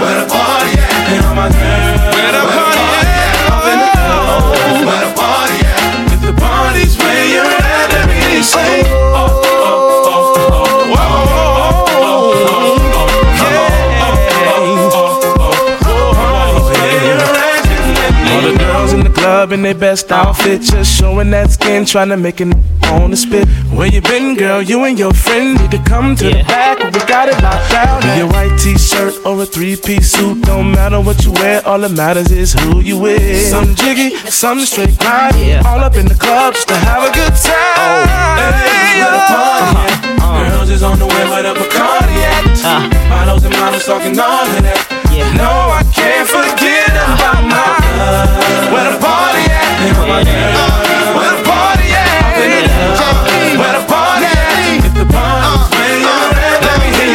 And 1.09 1.25
all 1.25 1.35
my 1.35 1.49
girls. 1.49 2.01
Where 2.15 2.33
the 2.35 2.43
party 2.51 3.07
at? 3.07 3.35
Up 3.55 3.65
in 3.71 3.79
the 3.79 3.91
club. 3.95 4.43
Where 4.87 5.03
the 5.07 5.13
party 5.15 5.59
at? 5.63 6.13
If 6.13 6.21
the 6.27 6.33
party's 6.35 6.95
where 6.99 7.27
you're 7.33 7.45
at, 7.45 7.89
let 7.95 8.07
me 8.09 8.43
say. 8.43 8.83
Oh, 8.91 9.41
oh, 9.45 10.11
oh, 10.11 10.37
oh, 10.39 10.87
All 18.29 18.43
the 18.43 18.59
girls 18.59 18.93
in 18.93 19.05
the 19.05 19.11
club 19.11 19.53
in 19.53 19.63
their 19.63 19.75
best 19.75 20.11
outfit, 20.11 20.61
just 20.63 20.93
showing 20.99 21.31
that 21.31 21.51
skin, 21.51 21.85
trying 21.85 22.09
to 22.09 22.17
make 22.17 22.41
it 22.41 22.49
on 22.91 23.11
the 23.11 23.17
spit. 23.17 23.47
Where 23.73 23.87
you 23.87 24.01
been, 24.01 24.37
girl? 24.37 24.61
You 24.61 24.85
and 24.85 24.99
your 24.99 25.13
friend 25.13 25.59
need 25.61 25.71
to 25.71 25.83
come 25.85 26.17
to 26.17 26.25
the 26.25 26.43
back. 26.43 26.76
We 27.07 27.13
got 27.13 27.29
it 27.29 27.39
locked 27.41 27.71
down. 27.71 28.03
Be 28.03 28.19
a 28.19 28.27
white 28.27 28.59
t-shirt 28.59 29.25
or 29.25 29.41
a 29.41 29.47
three-piece 29.47 30.11
suit, 30.11 30.43
don't 30.43 30.73
matter 30.73 31.01
what 31.01 31.25
you 31.25 31.31
wear. 31.31 31.63
All 31.65 31.79
that 31.79 31.93
matters 31.93 32.33
is 32.33 32.53
who 32.53 32.81
you 32.81 32.99
with. 32.99 33.47
Some 33.47 33.77
jiggy, 33.77 34.17
some 34.27 34.59
straight 34.67 34.99
grind. 34.99 35.65
All 35.67 35.79
up 35.79 35.95
in 35.95 36.07
the 36.07 36.17
club 36.19 36.55
just 36.55 36.67
to 36.67 36.75
have 36.75 37.07
a 37.07 37.13
good 37.15 37.31
time. 37.31 37.55
Oh. 37.79 38.03
Hey, 38.43 38.99
where 38.99 39.15
the 39.15 39.23
party 39.31 39.87
at? 39.87 40.51
Girls 40.51 40.71
is 40.71 40.83
on 40.83 40.99
the 40.99 41.07
way 41.07 41.25
where 41.31 41.47
the 41.47 41.55
Bacardi 41.55 42.19
at. 42.27 42.43
Uh-huh. 42.67 42.91
Models 43.09 43.45
and 43.45 43.55
models 43.55 43.87
talking 43.87 44.19
all 44.19 44.43
of 44.43 44.63
that. 44.67 44.83
No, 45.39 45.79
I 45.79 45.87
can't 45.95 46.27
forget 46.27 46.91
about 46.91 47.47
my 47.47 47.71
love. 48.03 48.75
Where 48.75 48.91
the 48.91 48.99
party 48.99 49.47
at? 49.47 49.95
Where 49.95 50.96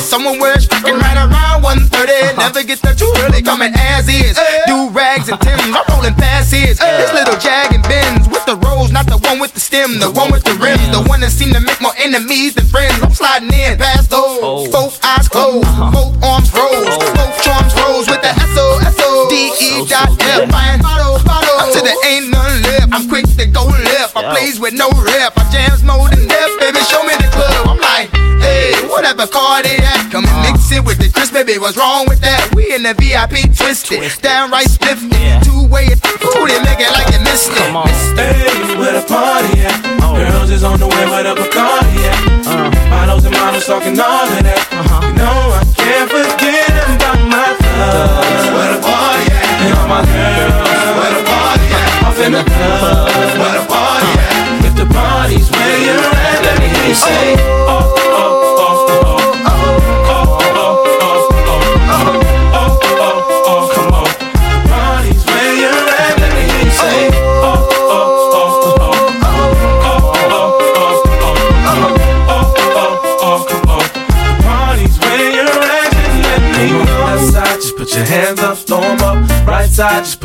Somewhere 0.00 0.58
sticking 0.60 0.94
right 0.94 1.16
around 1.16 1.62
130. 1.62 2.36
Never 2.38 2.62
get 2.62 2.80
the 2.80 2.94
too 2.94 3.12
early 3.24 3.42
coming 3.42 3.72
as 3.76 4.08
is. 4.08 4.38
Do 4.66 4.88
rags 4.90 5.28
and 5.28 5.40
Tims, 5.40 5.62
I'm 8.96 9.06
the 9.06 9.18
one 9.28 9.40
with 9.40 9.52
the 9.54 9.60
stem. 9.60 9.98
The 9.98 10.10
one 11.08 11.20
that 11.20 11.30
seem 11.30 11.52
to 11.52 11.60
make 11.60 11.80
more 11.80 11.92
enemies 11.98 12.54
than 12.54 12.66
friends. 12.66 13.02
I'm 13.02 13.10
sliding 13.10 13.52
in 13.52 13.78
past 13.78 14.10
those. 14.10 14.68
Both 14.70 15.04
eyes 15.04 15.28
closed, 15.28 15.66
both 15.92 16.16
dot 19.88 20.10
F. 20.20 20.50
Fine 20.50 20.82
bottle, 20.82 21.18
bottle. 21.24 21.56
Up 21.62 21.72
to 21.72 21.80
the 21.80 21.94
ain't 22.06 22.30
none 22.30 22.62
left. 22.62 22.92
I'm 22.92 23.08
quick 23.08 23.26
to 23.38 23.46
go 23.46 23.64
left. 23.66 24.16
I 24.16 24.34
plays 24.34 24.58
with 24.60 24.74
no 24.74 24.90
rep. 24.90 25.32
I 25.38 25.44
jams 25.50 25.82
more 25.82 26.08
than 26.10 26.26
death, 26.26 26.52
baby. 26.60 26.80
Show 26.86 27.02
me 27.06 27.14
the 27.16 27.28
club. 27.30 27.70
I'm 27.70 27.80
like, 27.80 28.10
hey, 28.42 28.74
whatever 28.90 29.26
car 29.26 29.62
they 29.62 29.78
at. 29.78 30.10
Come 30.10 30.26
and 30.26 30.38
mix 30.42 30.70
it 30.72 30.84
with 30.84 30.98
the 30.98 31.08
Chris, 31.10 31.30
baby. 31.30 31.58
What's 31.58 31.76
wrong 31.76 32.06
with 32.08 32.20
that? 32.20 32.52
We 32.54 32.74
in 32.74 32.82
the 32.82 32.94
VIP 32.94 33.50
twisted, 33.54 34.02
downright 34.22 34.68
spiffy. 34.68 35.08
Two 35.46 35.66
way, 35.70 35.86
ooh, 35.86 36.46
they 36.46 36.58
make 36.66 36.82
it 36.82 36.90
like 36.92 37.08
you 37.14 37.20
missed 37.22 37.50
it. 37.54 37.70
Hey, 38.18 38.78
where 38.78 38.92
the 38.94 39.04
party 39.06 39.60
at? 39.62 39.78
Oh. 40.02 40.16
Girls 40.16 40.50
is 40.50 40.64
on 40.64 40.78
the 40.80 40.86
way 40.88 41.04
where 41.10 41.22
the 41.22 41.34
Bacardi 41.34 41.96
at. 42.08 42.46
Uh. 42.46 42.70
Models 42.90 43.24
and 43.24 43.34
models 43.34 43.66
talking 43.66 43.98
all 44.00 44.24
of 44.26 44.42
that. 44.42 44.55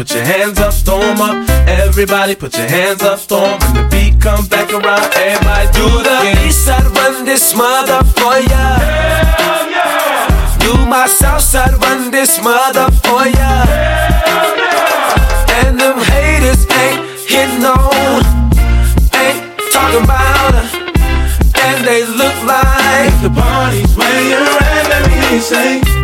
Put 0.01 0.15
your 0.15 0.25
hands 0.25 0.57
up, 0.57 0.73
storm 0.73 1.21
up. 1.21 1.47
Everybody 1.67 2.33
put 2.33 2.57
your 2.57 2.67
hands 2.67 3.03
up, 3.03 3.19
'em. 3.19 3.59
When 3.59 3.73
the 3.75 3.83
beat 3.91 4.19
comes 4.19 4.47
back 4.47 4.73
around, 4.73 5.05
everybody 5.13 5.67
do 5.79 5.87
the 6.09 6.17
east 6.43 6.65
side, 6.65 6.87
run 6.97 7.23
this 7.23 7.53
mother 7.53 8.01
for 8.17 8.35
ya. 8.51 8.63
Hell 8.81 9.69
yeah. 9.69 10.63
You 10.63 10.73
my 10.87 11.05
south 11.05 11.43
side, 11.43 11.75
run 11.85 12.09
this 12.09 12.41
mother 12.41 12.87
for 13.03 13.27
ya. 13.37 13.51
Hell 14.29 14.51
yeah. 14.57 15.59
And 15.59 15.79
them 15.79 15.97
haters 16.11 16.65
ain't 16.81 16.99
hitting 17.33 17.63
on, 17.63 18.23
ain't 19.23 19.41
talking 19.71 20.03
about 20.03 20.53
her. 20.57 20.67
And 21.65 21.79
they 21.85 22.01
look 22.21 22.37
like 22.53 23.13
the 23.21 23.29
party's 23.29 23.93
where 23.95 24.21
you're 24.31 24.57
at, 24.73 24.83
let 24.89 25.01
me 25.07 25.13
hear 25.13 25.31
you 25.35 25.41
say. 25.41 26.00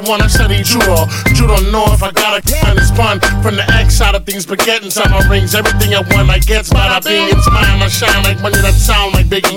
The 0.00 0.10
one 0.10 0.20
I. 0.22 0.30
You 1.36 1.46
don't 1.46 1.72
know 1.72 1.84
if 1.92 2.02
I 2.02 2.10
got 2.12 2.36
a 2.36 2.42
gun 2.44 2.76
it's 2.76 2.90
fun 2.92 3.20
from 3.42 3.56
the 3.56 3.64
X 3.80 3.96
side 3.96 4.14
of 4.14 4.24
things, 4.24 4.46
but 4.46 4.58
getting 4.60 4.86
inside 4.86 5.10
my 5.10 5.20
rings, 5.28 5.54
everything 5.54 5.94
I 5.94 6.00
want 6.12 6.30
I 6.30 6.38
get, 6.38 6.64
bada 6.66 7.02
bing, 7.04 7.28
it's 7.32 7.48
mine, 7.50 7.80
I 7.80 7.88
shine 7.88 8.22
like 8.24 8.40
money 8.40 8.60
that 8.60 8.74
sound 8.74 9.14
like 9.14 9.26
Biggie. 9.26 9.56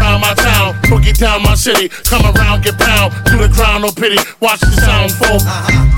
Round 0.00 0.20
my 0.20 0.34
town, 0.34 0.74
boogie 0.88 1.16
down 1.16 1.42
my 1.42 1.54
city, 1.54 1.88
come 2.08 2.24
around, 2.24 2.64
get 2.64 2.78
pound, 2.78 3.12
do 3.26 3.38
the 3.38 3.48
crown, 3.48 3.82
no 3.82 3.90
pity, 3.92 4.18
watch 4.40 4.60
the 4.60 4.72
sound 4.80 5.12
fall. 5.12 5.40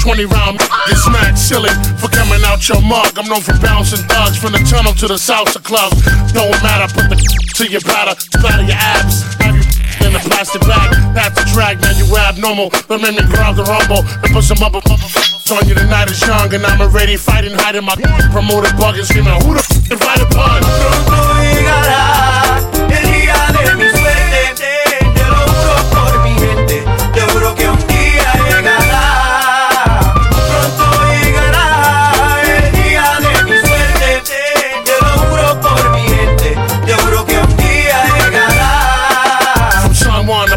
20 0.02 0.24
round, 0.26 0.58
get 0.58 0.98
smacked 0.98 1.38
silly 1.38 1.72
for 1.98 2.08
coming 2.08 2.40
out 2.46 2.66
your 2.68 2.80
mug. 2.82 3.14
I'm 3.18 3.28
known 3.28 3.42
for 3.42 3.56
bouncing 3.58 4.02
thugs 4.08 4.36
from 4.36 4.52
the 4.52 4.62
tunnel 4.66 4.94
to 4.94 5.06
the 5.06 5.18
salsa 5.20 5.62
club. 5.62 5.92
Don't 6.32 6.54
matter, 6.62 6.90
put 6.92 7.10
the 7.10 7.16
to 7.60 7.70
your 7.70 7.82
bladder, 7.82 8.18
splatter 8.18 8.64
your 8.64 8.78
abs, 8.78 9.22
have 9.40 9.56
you 9.56 9.69
in 10.10 10.16
a 10.16 10.20
plastic 10.26 10.62
bag. 10.62 10.90
That's 11.14 11.38
a 11.40 11.44
drag, 11.54 11.80
now 11.80 11.92
you 11.94 12.04
abnormal. 12.16 12.70
But 12.88 13.00
me 13.00 13.14
grab 13.30 13.56
the 13.56 13.64
rumble 13.64 14.02
and 14.02 14.34
put 14.34 14.44
some 14.44 14.62
up 14.62 14.74
on 14.74 15.62
you. 15.66 15.74
The 15.74 15.86
night 15.86 16.10
is 16.10 16.20
young 16.26 16.52
and 16.52 16.66
I'm 16.66 16.80
already 16.80 17.16
fighting, 17.16 17.54
hiding 17.54 17.84
my 17.84 17.94
promoter 18.30 18.70
bugging, 18.74 19.04
screaming, 19.04 19.32
Who 19.46 19.54
the 19.54 19.62
f 19.62 19.90
invited 19.90 20.30
pun? 20.30 20.62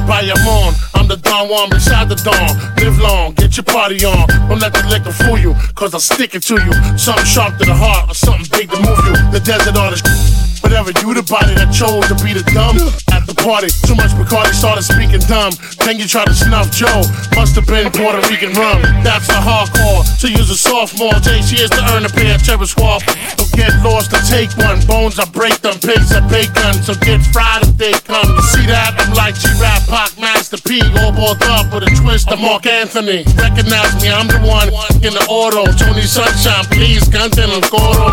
Juan 0.07 0.25
to 0.25 0.33
Bayamon, 0.33 0.73
I'm 0.95 1.07
the 1.07 1.17
Don 1.17 1.49
Juan 1.49 1.69
beside 1.69 2.09
the 2.09 2.15
dawn. 2.15 2.75
Live 2.77 2.99
long, 2.99 3.33
get 3.33 3.57
your 3.57 3.63
party 3.63 4.03
on. 4.05 4.27
Don't 4.49 4.59
let 4.59 4.73
the 4.73 4.85
liquor 4.87 5.11
fool 5.11 5.37
you, 5.37 5.55
cause 5.75 5.93
I'll 5.93 5.99
stick 5.99 6.35
it 6.35 6.43
to 6.43 6.55
you. 6.55 6.73
Something 6.97 7.25
sharp 7.25 7.57
to 7.57 7.65
the 7.65 7.73
heart, 7.73 8.09
or 8.09 8.13
something 8.13 8.47
big 8.51 8.69
to 8.69 8.77
move 8.77 8.99
you. 9.05 9.15
The 9.31 9.41
desert 9.43 9.73
the 9.73 10.52
Whatever, 10.63 10.95
you 11.03 11.13
the 11.13 11.21
body 11.27 11.53
that 11.59 11.69
chose 11.75 12.07
to 12.07 12.15
be 12.23 12.31
the 12.31 12.41
dumb 12.55 12.79
at 13.11 13.27
the 13.27 13.35
party. 13.35 13.67
Too 13.85 13.93
much 13.99 14.15
Bacardi 14.15 14.55
started 14.55 14.87
speaking 14.87 15.21
dumb. 15.27 15.53
Then 15.83 15.99
you 15.99 16.07
try 16.07 16.23
to 16.23 16.33
snuff 16.33 16.71
Joe. 16.71 17.03
Must 17.35 17.53
have 17.59 17.67
been 17.67 17.91
Puerto 17.91 18.23
Rican 18.31 18.55
rum. 18.55 18.81
That's 19.03 19.27
the 19.27 19.37
hardcore. 19.37 20.01
To 20.23 20.27
use 20.31 20.49
a 20.49 20.57
sophomore, 20.57 21.13
takes 21.19 21.51
years 21.51 21.69
to 21.75 21.81
earn 21.93 22.07
a 22.07 22.11
pair 22.11 22.39
of 22.39 22.41
squad. 22.63 23.03
So 23.37 23.45
get 23.53 23.75
lost 23.83 24.15
or 24.15 24.23
take 24.23 24.49
one. 24.57 24.79
Bones, 24.87 25.19
I 25.19 25.27
break 25.29 25.59
them. 25.59 25.75
Pigs, 25.83 26.15
I 26.15 26.23
bacon. 26.31 26.73
So 26.81 26.95
get 26.95 27.19
fried 27.35 27.67
if 27.67 27.75
they 27.77 27.93
come. 28.07 28.25
You 28.25 28.43
see 28.55 28.65
that? 28.71 28.95
I'm 28.97 29.13
like 29.13 29.35
G-Rap, 29.35 29.83
Pac, 29.91 30.15
Master 30.17 30.57
P. 30.63 30.81
All 31.03 31.11
balled 31.11 31.43
up 31.43 31.69
with 31.75 31.83
a 31.83 31.91
twist 31.99 32.31
of 32.31 32.39
Marc 32.39 32.65
Anthony. 32.65 33.27
Recognize 33.35 33.93
me, 34.01 34.09
I'm 34.09 34.31
the 34.31 34.39
one 34.41 34.71
in 35.03 35.13
the 35.13 35.25
auto. 35.29 35.67
Tony 35.75 36.07
Sunshine, 36.07 36.65
please, 36.71 37.03
canten 37.11 37.51
el 37.51 37.61
coro. 37.67 38.09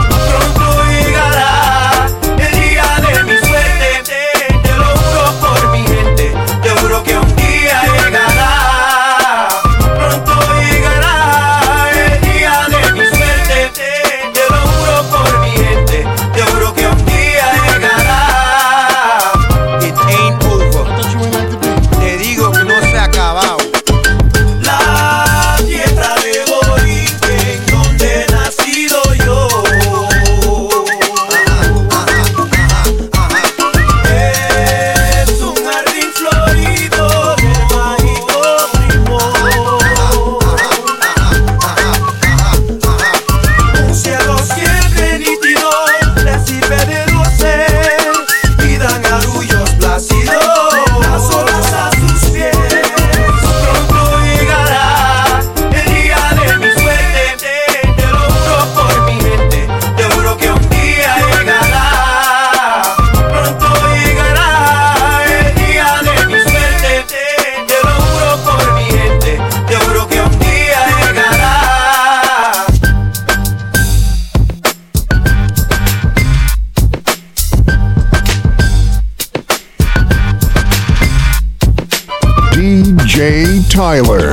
Tyler. 83.90 84.30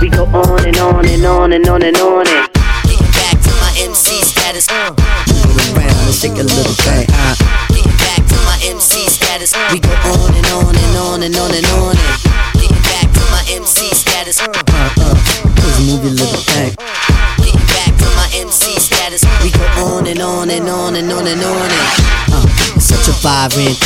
We 0.00 0.10
go 0.10 0.22
on 0.30 0.62
and 0.62 0.76
on 0.78 1.04
and 1.08 1.26
on 1.26 1.52
and 1.52 1.66
on 1.66 1.82
and 1.82 1.96
on 1.96 2.28
and 2.28 2.46
Getting 2.86 3.02
back 3.18 3.42
to 3.42 3.50
my 3.58 3.74
MC 3.82 4.22
status. 4.22 4.70
Move 4.70 5.74
around 5.74 6.06
and 6.06 6.14
shake 6.14 6.38
a 6.38 6.46
little 6.46 6.70
thing. 6.86 7.06
Uh. 7.10 7.34
Getting 7.74 7.90
back 7.98 8.22
to 8.30 8.38
my 8.46 8.62
MC 8.62 9.10
status. 9.10 9.58
We 9.72 9.80
go 9.80 9.90
on 9.90 10.30
and 10.38 10.46
on 10.54 10.70
and 10.70 10.96
on 11.02 11.22
and 11.26 11.34
on 11.34 11.50
and 11.50 11.66
on 11.82 11.98
and 11.98 12.14
getting 12.62 12.78
back 12.94 13.10
to 13.10 13.22
my 13.34 13.42
MC 13.50 13.90
status. 13.90 14.38
Uh, 14.38 14.46
uh, 14.54 15.18
just 15.58 15.82
move 15.82 16.04
your 16.06 16.14
little 16.14 16.46
thing. 16.46 16.70
Getting 17.42 17.66
back 17.74 17.90
to 17.98 18.06
my 18.14 18.30
MC 18.38 18.78
status. 18.78 19.26
We 19.42 19.50
go 19.50 19.66
on 19.82 20.06
and 20.06 20.22
on 20.22 20.48
and 20.48 20.68
on 20.68 20.94
and 20.94 21.10
on 21.10 21.26
and 21.26 21.42
on 21.42 21.70
and 21.74 22.38
uh, 22.38 22.78
such 22.78 23.08
a 23.08 23.12
vibrant 23.18 23.81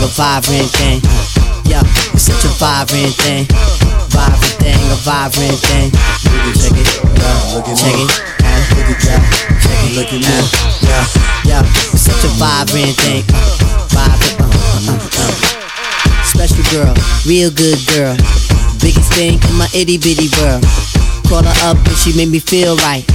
thing, 0.00 0.08
a 0.08 0.08
vibrant 0.08 0.70
thing. 0.72 1.00
Yeah, 1.68 1.82
it's 2.14 2.24
such 2.24 2.44
a 2.44 2.52
vibrant 2.58 3.14
thing, 3.20 3.46
vibrant 4.08 4.56
thing, 4.58 4.80
a 4.90 4.96
vibrant 5.04 5.58
thing. 5.68 5.90
Check 6.56 6.74
it, 6.74 6.88
yeah, 7.20 7.74
check 7.76 7.94
it, 7.94 8.10
look 8.80 8.90
at 8.90 8.98
that, 9.04 9.22
check 9.62 9.80
it, 9.84 9.94
look 9.94 10.10
at 10.10 10.20
me, 10.20 10.38
yeah, 10.82 11.04
yeah, 11.44 11.92
it's 11.92 12.02
such 12.02 12.24
a 12.24 12.30
vibrant 12.40 12.96
thing, 12.98 13.22
vibrant, 13.92 14.40
uh, 14.40 14.48
uh, 14.48 14.98
uh, 14.98 15.08
uh. 15.20 16.24
Special 16.24 16.64
girl, 16.72 16.94
real 17.26 17.50
good 17.50 17.78
girl, 17.94 18.16
biggest 18.80 19.12
thing 19.12 19.38
in 19.38 19.54
my 19.56 19.68
itty 19.74 19.98
bitty 19.98 20.28
world. 20.40 20.64
Call 21.28 21.44
her 21.44 21.58
up 21.70 21.76
and 21.76 21.96
she 21.96 22.16
made 22.16 22.28
me 22.28 22.40
feel 22.40 22.74
right. 22.78 23.06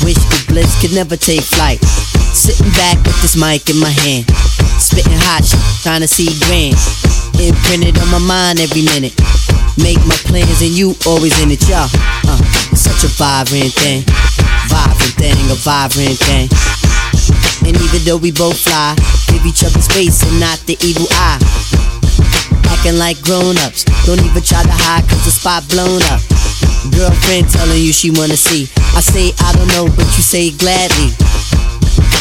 Wish 0.00 0.16
the 0.16 0.44
bliss 0.48 0.80
could 0.80 0.94
never 0.94 1.14
take 1.14 1.42
flight. 1.42 1.84
Sitting 2.32 2.72
back 2.72 2.96
with 3.04 3.20
this 3.20 3.36
mic 3.36 3.68
in 3.68 3.78
my 3.78 3.90
hand. 3.90 4.24
Spitting 4.90 5.22
hot 5.22 5.46
trying 5.86 6.02
to 6.02 6.10
see 6.10 6.26
grand. 6.50 6.74
Imprinted 7.38 7.96
on 8.02 8.10
my 8.10 8.18
mind 8.18 8.58
every 8.58 8.82
minute. 8.82 9.14
Make 9.78 10.02
my 10.04 10.18
plans 10.26 10.60
and 10.60 10.74
you 10.74 10.98
always 11.06 11.32
in 11.40 11.54
it, 11.54 11.62
y'all. 11.70 11.88
Uh, 12.26 12.36
such 12.74 13.06
a 13.06 13.10
vibrant 13.14 13.72
thing, 13.78 14.02
vibrant 14.66 15.14
thing, 15.16 15.38
a 15.48 15.56
vibrant 15.62 16.18
thing. 16.26 16.50
And 17.64 17.78
even 17.78 18.02
though 18.02 18.18
we 18.18 18.34
both 18.34 18.58
fly, 18.58 18.98
give 19.30 19.46
each 19.46 19.62
other 19.62 19.80
space 19.80 20.20
and 20.26 20.36
not 20.42 20.58
the 20.66 20.76
evil 20.82 21.06
eye. 21.16 21.38
Acting 22.74 22.98
like 22.98 23.20
grown 23.22 23.56
ups, 23.62 23.86
don't 24.04 24.20
even 24.20 24.42
try 24.42 24.60
to 24.66 24.74
hide 24.74 25.06
cause 25.08 25.24
the 25.24 25.32
spot 25.32 25.64
blown 25.70 26.02
up. 26.10 26.20
Girlfriend 26.92 27.48
telling 27.48 27.80
you 27.80 27.92
she 27.94 28.10
wanna 28.10 28.36
see. 28.36 28.66
I 28.96 29.00
say 29.00 29.32
I 29.38 29.54
don't 29.54 29.70
know, 29.72 29.86
but 29.86 30.08
you 30.18 30.24
say 30.24 30.50
gladly. 30.50 31.14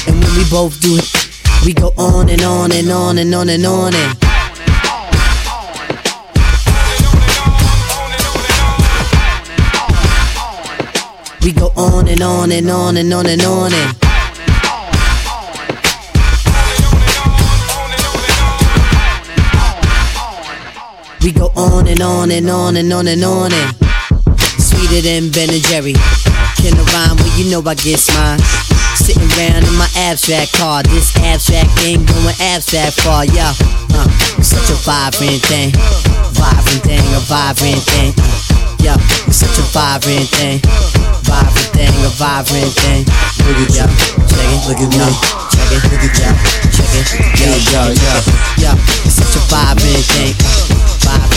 And 0.08 0.16
when 0.22 0.32
we 0.38 0.46
both 0.48 0.80
do 0.80 0.96
it, 0.96 1.29
we 1.66 1.74
go 1.74 1.94
on 1.98 2.30
and 2.30 2.42
on 2.42 2.72
and 2.72 2.90
on 2.90 3.18
and 3.18 3.36
on 3.36 3.50
and 3.50 3.66
on 3.66 3.94
and. 3.94 4.18
We 11.44 11.52
go 11.54 11.72
on 11.76 12.08
and 12.08 12.22
on 12.22 12.52
and 12.52 12.70
on 12.70 12.98
and 12.98 13.14
on 13.14 13.26
and 13.26 13.42
on 13.42 13.74
and. 13.74 13.96
We 21.22 21.32
go 21.34 21.52
on 21.56 21.88
and 21.88 22.02
on 22.02 22.32
and 22.32 22.50
on 22.50 22.78
and 22.78 22.94
on 22.94 23.08
and 23.08 23.24
on 23.24 23.52
and 23.54 23.76
sweeter 24.62 25.02
than 25.02 25.32
Ben 25.32 25.50
and 25.50 25.64
Jerry. 25.64 25.94
Can 26.58 26.74
I 26.78 26.84
rhyme? 26.94 27.18
Well, 27.18 27.38
you 27.40 27.52
know 27.52 27.62
I 27.70 27.76
get 27.76 28.08
mine. 28.16 28.69
Sitting 29.10 29.26
around 29.42 29.66
in 29.66 29.74
my 29.74 29.90
abstract 30.06 30.54
car. 30.54 30.84
This 30.84 31.10
abstract 31.26 31.74
thing 31.82 32.06
going 32.06 32.38
abstract 32.54 33.02
far, 33.02 33.26
yeah. 33.26 33.58
Uh, 33.90 34.06
such 34.38 34.70
a 34.70 34.78
vibrant 34.86 35.42
thing, 35.50 35.74
vibrant 36.38 36.86
thing, 36.86 37.02
a 37.18 37.22
vibrant 37.26 37.82
thing. 37.90 38.14
Yeah, 38.78 39.02
it's 39.26 39.42
such 39.42 39.58
a 39.58 39.66
vibrant 39.74 40.30
thing, 40.38 40.62
vibrant 41.26 41.74
thing, 41.74 41.90
a 42.06 42.12
vibrant 42.22 42.70
thing. 42.86 43.02
Look 43.50 43.58
at 43.58 43.74
y'all, 43.74 43.90
check 44.30 44.46
it, 44.46 44.62
look 44.70 44.78
at 44.78 44.94
me, 44.94 45.10
check 45.58 45.74
it, 45.74 45.82
look 45.90 46.06
at 46.06 46.14
y'all, 46.14 46.38
check 46.70 46.94
it, 46.94 47.10
yo, 47.42 47.50
yo, 47.66 47.82
yo, 47.90 48.14
yo. 48.62 48.72
It's 49.10 49.18
such 49.18 49.34
a 49.34 49.44
vibrant 49.50 50.06
thing, 50.06 50.38
vibrant. 51.02 51.29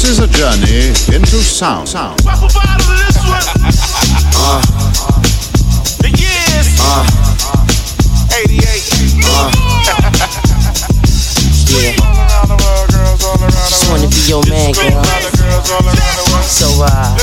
This 0.00 0.10
is 0.10 0.20
a 0.20 0.28
journey 0.28 0.94
into 1.12 1.42
sound. 1.42 1.88
sound. 1.88 2.20
Uh. 2.24 2.30
The 5.98 6.08
years. 6.14 6.78
Uh. 6.78 7.02
88. 8.38 8.84
Yeah. 11.68 11.92
Just 13.68 13.90
wanna 13.90 14.08
be 14.08 14.22
your 14.26 14.42
man, 14.48 14.72
girl. 14.72 15.04
So, 16.44 16.66
uh, 16.80 17.18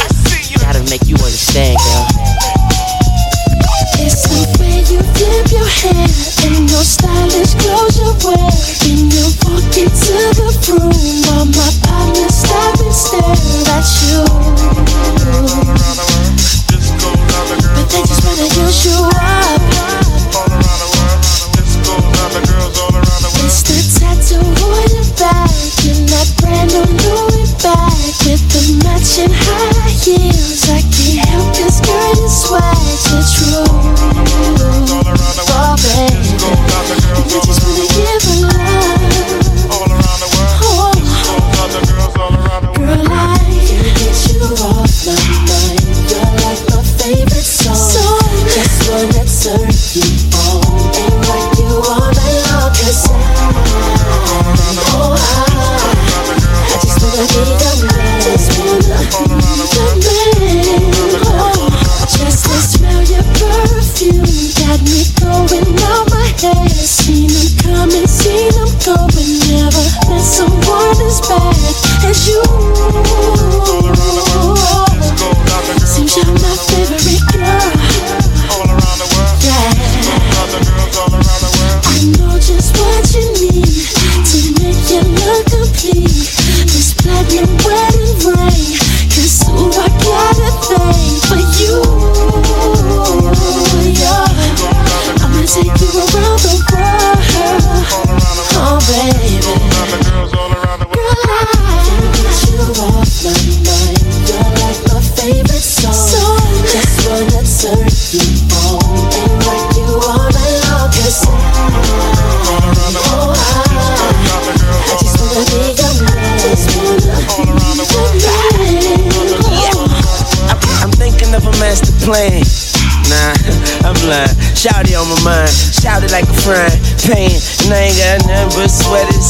gotta 0.59 0.83
make 0.89 1.07
you 1.07 1.15
understand, 1.15 1.79
girl. 1.79 2.34
You 4.05 4.11
walk 9.41 9.77
into 9.77 10.13
the 10.37 10.45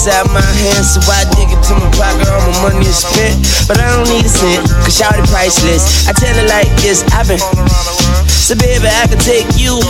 inside 0.06 0.30
my 0.30 0.46
hands. 0.62 0.94
So 0.94 1.02
I 1.10 1.26
dig 1.34 1.50
into 1.50 1.74
my 1.82 1.90
pocket, 1.98 2.30
all 2.30 2.46
my 2.46 2.70
money 2.70 2.86
is 2.86 3.02
spent. 3.02 3.42
But 3.66 3.82
I 3.82 3.90
don't 3.90 4.06
need 4.06 4.22
a 4.22 4.30
cent, 4.30 4.70
cause 4.86 4.94
shout 4.94 5.18
it 5.18 5.26
priceless. 5.34 6.06
I 6.06 6.14
tell 6.14 6.36
it 6.38 6.46
like 6.46 6.70
this, 6.78 7.02
I've 7.10 7.26
been. 7.26 7.42
So 8.30 8.54
baby, 8.54 8.86
I 8.86 9.10
can 9.10 9.18
take 9.18 9.50
you. 9.58 9.82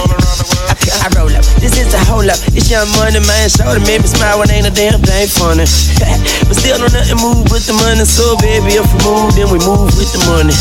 I, 1.04 1.12
roll 1.20 1.28
up. 1.36 1.44
This 1.60 1.76
is 1.76 1.92
a 1.92 2.00
hold 2.08 2.32
up. 2.32 2.40
It's 2.56 2.72
young 2.72 2.88
money, 2.96 3.20
man. 3.20 3.52
Show 3.52 3.68
to 3.68 3.84
make 3.84 4.00
me 4.00 4.08
smile 4.08 4.40
when 4.40 4.48
ain't 4.48 4.64
a 4.64 4.72
damn 4.72 5.04
thing 5.04 5.28
funny. 5.28 5.68
but 6.48 6.56
still 6.56 6.80
don't 6.80 6.96
nothing 6.96 7.20
move 7.20 7.52
with 7.52 7.68
the 7.68 7.76
money. 7.76 8.08
So 8.08 8.40
baby, 8.40 8.80
if 8.80 8.88
we 8.88 9.00
move, 9.04 9.36
then 9.36 9.52
we 9.52 9.60
move 9.68 9.92
with 10.00 10.08
the 10.16 10.22
money. 10.32 10.56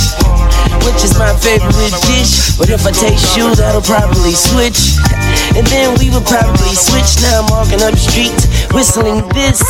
Which 0.82 1.06
is 1.06 1.14
my 1.14 1.30
favorite 1.38 1.94
dish. 2.10 2.58
But 2.58 2.74
if 2.74 2.82
I 2.82 2.90
taste 2.90 3.38
you, 3.38 3.54
that'll 3.54 3.86
probably 3.86 4.34
switch. 4.34 4.98
And 5.54 5.62
then 5.70 5.94
we 6.02 6.10
would 6.10 6.26
probably 6.26 6.74
switch. 6.74 7.22
Now 7.22 7.44
I'm 7.44 7.48
walking 7.54 7.78
up 7.78 7.94
the 7.94 8.02
street, 8.02 8.34
whistling 8.74 9.26
this. 9.28 9.62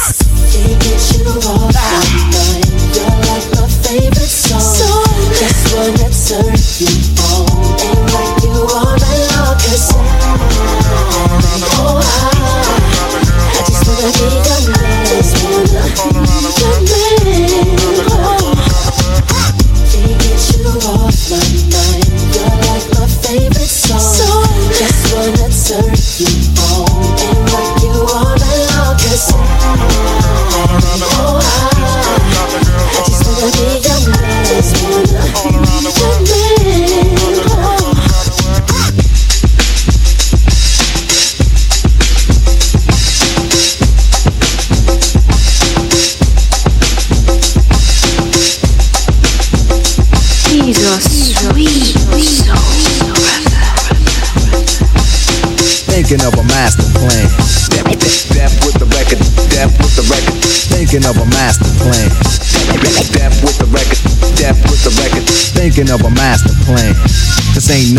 Can't 0.50 0.80
get 0.80 1.00
you 1.12 1.28
off 1.28 1.74
my 1.74 1.92
mind. 2.32 2.64
You're 2.96 3.12
like 3.28 3.46
my 3.52 3.68
favorite 3.84 4.32
song. 4.32 5.04
Just 5.36 5.62
wanna 5.76 6.08
turn 6.24 6.56
you 6.80 6.88
on 7.20 7.64
rock 8.12 8.42
you 8.42 8.56
all 8.74 8.96
night 8.96 9.24
long. 9.36 11.33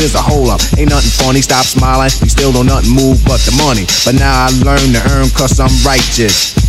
Is 0.00 0.14
a 0.14 0.22
hole 0.22 0.50
up. 0.50 0.60
Ain't 0.78 0.90
nothing 0.90 1.10
funny. 1.10 1.40
Stop 1.42 1.64
smiling. 1.64 2.10
You 2.20 2.28
still 2.28 2.52
don't 2.52 2.66
nothing 2.66 2.92
move 2.92 3.24
but 3.24 3.40
the 3.44 3.54
money. 3.56 3.84
But 4.04 4.20
now 4.20 4.46
I 4.46 4.48
learn 4.64 4.92
to 4.92 5.02
earn 5.12 5.28
cause 5.30 5.60
I'm 5.60 5.72
righteous. 5.84 6.59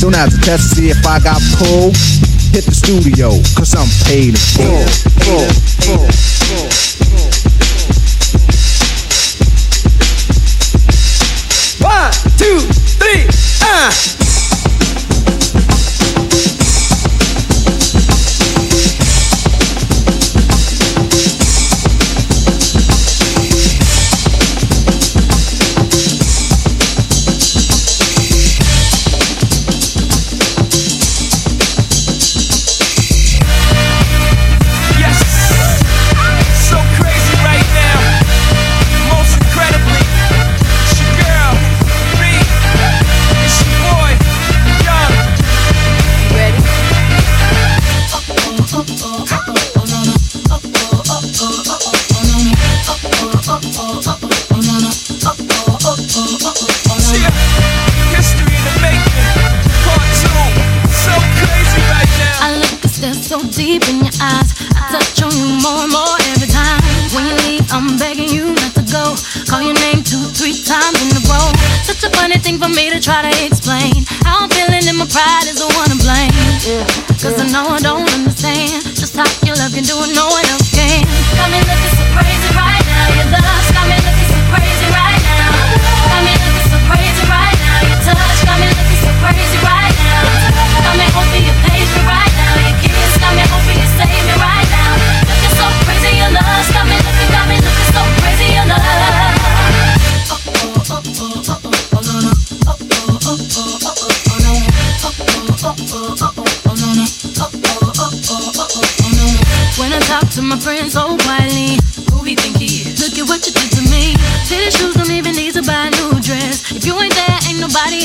So 0.00 0.08
now 0.08 0.24
to 0.24 0.38
test 0.40 0.70
to 0.70 0.76
see 0.80 0.88
if 0.88 1.06
I 1.06 1.20
got 1.20 1.36
pulled. 1.60 1.92
Hit 2.56 2.64
the 2.64 2.72
studio, 2.72 3.36
cause 3.52 3.76
I'm 3.76 3.84
paid 4.08 4.32
in 4.32 4.40
full. 4.56 4.80
full, 5.20 5.44
full, 5.84 6.08
One, 6.08 6.89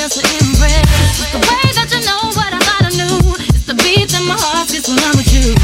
It's 0.05 0.13
the 0.17 0.21
way 0.21 1.73
that 1.73 1.89
you 1.89 1.97
know 2.05 2.29
what 2.37 2.53
I 2.53 2.59
thought 2.61 2.85
I 2.85 2.89
knew. 2.93 3.33
It's 3.41 3.65
the 3.65 3.73
beat 3.73 4.13
that 4.13 4.21
my 4.21 4.37
heart 4.37 4.69
gets 4.69 4.87
when 4.87 5.01
I'm 5.01 5.17
with 5.17 5.33
you. 5.33 5.57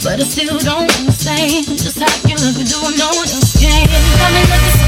But 0.00 0.16
I 0.16 0.24
still 0.24 0.56
don't 0.60 0.88
understand 0.96 1.66
just 1.76 2.00
how 2.00 2.08
you 2.24 2.40
look 2.40 2.56
and 2.56 2.64
do 2.64 2.80
what 2.80 2.96
no 2.96 3.08
one 3.12 3.28
else 3.28 3.52
can. 3.60 3.84
Got 4.16 4.32
me 4.32 4.40
looking 4.48 4.79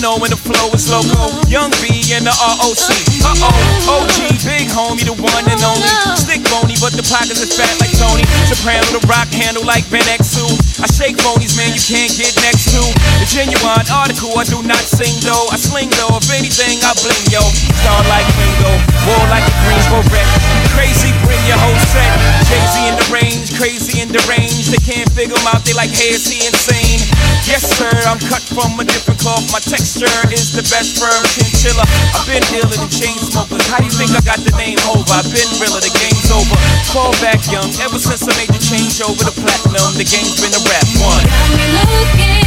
know 0.00 0.18
when 0.18 0.30
the 0.30 0.36
flow 0.36 0.72
is 0.74 0.90
loco. 0.90 1.30
Young 1.48 1.70
B 1.80 2.02
and 2.12 2.26
the 2.26 2.34
ROC. 2.34 2.90
Uh 3.22 3.34
oh, 3.44 4.02
OG, 4.02 4.42
big 4.44 4.68
homie, 4.68 5.04
the 5.04 5.14
one 5.14 5.44
and 5.46 5.62
only. 5.62 5.88
Stick 6.16 6.42
bony, 6.50 6.74
but 6.80 6.92
the 6.92 7.04
pockets 7.06 7.40
are 7.42 7.50
fat 7.50 7.72
like 7.80 7.92
Tony. 7.96 8.24
Soprano, 8.50 8.84
the 8.92 9.02
rock 9.06 9.28
handle 9.32 9.64
like 9.64 9.88
Ben 9.90 10.04
X2. 10.04 10.65
I 10.76 10.86
shake 10.92 11.16
phonies, 11.24 11.56
man, 11.56 11.72
you 11.72 11.80
can't 11.80 12.12
get 12.12 12.36
next 12.44 12.68
to. 12.76 12.80
The 13.20 13.26
genuine 13.32 13.88
article, 13.88 14.36
I 14.36 14.44
do 14.44 14.60
not 14.60 14.84
sing 14.84 15.16
though. 15.24 15.48
I 15.48 15.56
sling 15.56 15.88
though, 15.96 16.20
if 16.20 16.28
anything, 16.28 16.76
I 16.84 16.92
bling 17.00 17.26
yo. 17.32 17.40
Star 17.80 18.00
like 18.12 18.28
Ringo, 18.36 18.72
war 19.08 19.24
like 19.32 19.44
a 19.44 19.54
Greensboro 19.64 20.04
wreck. 20.12 20.28
Crazy, 20.76 21.16
bring 21.24 21.40
your 21.48 21.56
whole 21.56 21.80
set. 21.92 22.12
Z 22.44 22.76
in 22.88 22.96
the 22.98 23.08
range, 23.08 23.56
crazy 23.56 24.04
in 24.04 24.12
the 24.12 24.20
range. 24.28 24.68
They 24.68 24.82
can't 24.82 25.08
figure 25.16 25.36
him 25.36 25.48
out, 25.48 25.64
they 25.64 25.72
like, 25.72 25.92
hey, 25.92 26.12
is 26.12 26.28
he 26.28 26.44
insane? 26.44 27.00
Yes, 27.48 27.64
sir, 27.64 27.92
I'm 28.04 28.20
cut 28.28 28.42
from 28.44 28.76
a 28.76 28.84
different 28.84 29.20
cloth. 29.20 29.48
My 29.52 29.60
texture 29.64 30.12
is 30.28 30.52
the 30.52 30.64
best 30.68 31.00
firm 31.00 31.22
chinchilla. 31.32 31.84
I've 32.12 32.28
been 32.28 32.44
dealing 32.52 32.80
in 32.84 32.90
chain 32.92 33.16
smokers. 33.16 33.64
How 33.72 33.80
do 33.80 33.88
you 33.88 33.94
think 33.96 34.12
I 34.12 34.20
got 34.24 34.44
the 34.44 34.52
name 34.60 34.80
over? 34.92 35.08
I've 35.08 35.28
been 35.32 35.48
realer, 35.56 35.80
the 35.80 35.92
game's 35.96 36.15
over. 36.30 36.56
Fall 36.92 37.12
back 37.20 37.40
young, 37.50 37.68
ever 37.82 37.98
since 37.98 38.22
I 38.26 38.32
made 38.36 38.50
the 38.50 38.62
change 38.62 39.00
over 39.02 39.18
to 39.18 39.32
platinum, 39.32 39.94
the 39.94 40.06
game's 40.06 40.40
been 40.40 40.54
a 40.54 40.62
rap 40.64 40.86
one. 41.02 41.24
Got 41.26 41.50
me 41.54 41.66
looking 41.76 42.42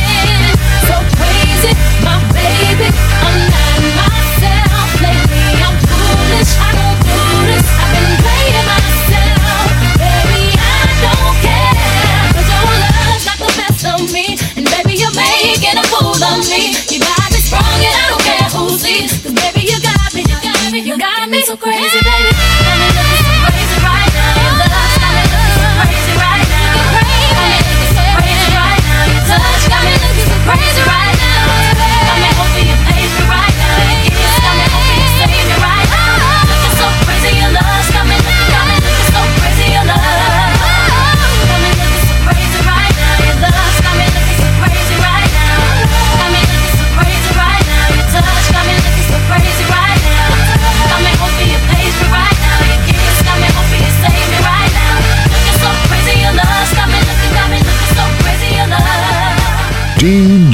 so 0.87 0.95
crazy, 1.15 1.73
my 2.01 2.17
baby. 2.33 2.89
I'm 2.89 3.37
not 3.51 3.79
myself 3.99 4.89
lately. 5.03 5.47
I'm 5.61 5.75
foolish. 5.85 6.51
I 6.59 6.69
don't 6.75 6.99
do 7.03 7.19
this. 7.45 7.67
I've 7.69 7.91
been 7.93 8.13
playing 8.23 8.67
myself, 8.67 9.69
baby. 10.01 10.43
I 10.55 10.87
don't 11.03 11.35
care 11.45 12.25
'cause 12.33 12.49
your 12.49 12.67
love's 12.83 13.23
got 13.27 13.37
the 13.37 13.51
best 13.59 13.83
of 13.85 14.01
me, 14.11 14.25
and 14.57 14.65
baby 14.65 14.93
you're 14.97 15.13
making 15.13 15.77
a 15.77 15.85
fool 15.91 16.15
of 16.15 16.39
me. 16.49 16.73
You 16.89 16.99
got 16.99 17.27
me 17.31 17.39
sprung, 17.39 17.79
and 17.85 17.95
I 17.95 18.05
don't 18.09 18.23
care 18.23 18.49
who 18.49 18.77
sees. 18.77 19.11
'Cause 19.21 19.35
baby 19.35 19.61
you 19.69 19.77
got 19.79 20.09
me, 20.13 20.21
you 20.25 20.37
got 20.41 20.71
me, 20.71 20.79
you 20.79 20.97
got 20.97 21.29
me 21.29 21.43
so 21.45 21.55
crazy, 21.55 22.01
baby. 22.01 22.28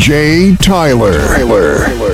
DJ 0.06 0.56
Tyler. 0.60 1.18
Tyler. 1.36 2.05